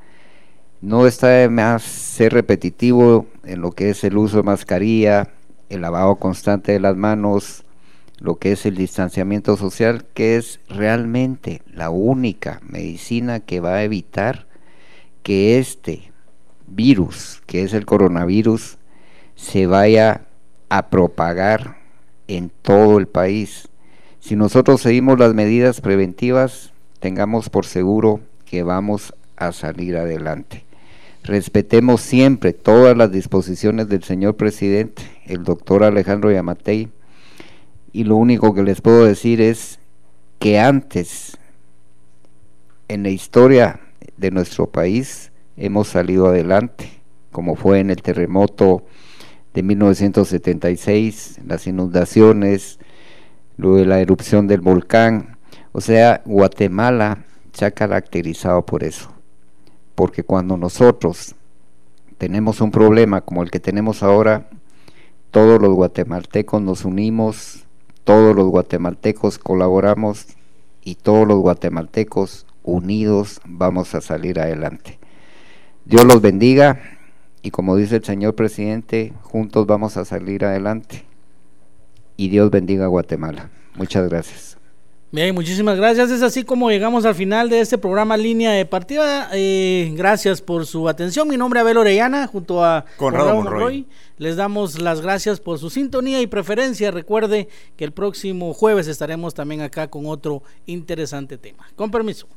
[0.81, 5.29] No está de más ser repetitivo en lo que es el uso de mascarilla,
[5.69, 7.65] el lavado constante de las manos,
[8.19, 13.85] lo que es el distanciamiento social, que es realmente la única medicina que va a
[13.85, 14.49] evitar
[15.23, 16.11] que este
[16.67, 18.79] virus, que es el coronavirus,
[19.37, 20.25] se vaya
[20.69, 21.79] a propagar
[22.27, 23.69] en todo el país.
[24.21, 30.65] Si nosotros seguimos las medidas preventivas, tengamos por seguro que vamos a salir adelante.
[31.25, 36.89] Respetemos siempre todas las disposiciones del señor presidente, el doctor Alejandro Yamatei,
[37.93, 39.79] y lo único que les puedo decir es
[40.39, 41.37] que antes,
[42.89, 43.81] en la historia
[44.17, 46.89] de nuestro país, hemos salido adelante,
[47.33, 48.85] como fue en el terremoto
[49.55, 52.79] de 1976, las inundaciones,
[53.57, 55.37] lo de la erupción del volcán.
[55.73, 59.11] O sea, Guatemala se ha caracterizado por eso.
[59.95, 61.35] Porque cuando nosotros
[62.19, 64.49] tenemos un problema como el que tenemos ahora,
[65.31, 67.65] todos los guatemaltecos nos unimos,
[68.05, 70.27] todos los guatemaltecos colaboramos
[70.83, 74.99] y todos los guatemaltecos unidos vamos a salir adelante.
[75.85, 76.81] Dios los bendiga
[77.43, 81.05] y como dice el señor presidente, juntos vamos a salir adelante.
[82.17, 83.51] Y Dios bendiga a Guatemala.
[83.77, 84.59] Muchas gracias.
[85.11, 86.11] Bien, muchísimas gracias.
[86.11, 89.31] Es así como llegamos al final de este programa Línea de Partida.
[89.33, 91.27] Eh, gracias por su atención.
[91.29, 93.87] Mi nombre es Abel Orellana, junto a Conrado, Monroy.
[94.19, 96.91] Les damos las gracias por su sintonía y preferencia.
[96.91, 101.67] Recuerde que el próximo jueves estaremos también acá con otro interesante tema.
[101.75, 102.29] Con permiso.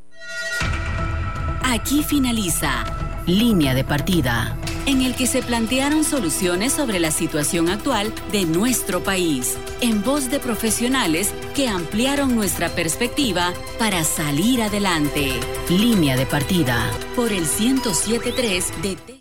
[1.72, 2.84] Aquí finaliza
[3.26, 4.58] Línea de Partida,
[4.88, 10.30] en el que se plantearon soluciones sobre la situación actual de nuestro país, en voz
[10.30, 15.32] de profesionales que ampliaron nuestra perspectiva para salir adelante.
[15.70, 19.21] Línea de Partida, por el 1073 de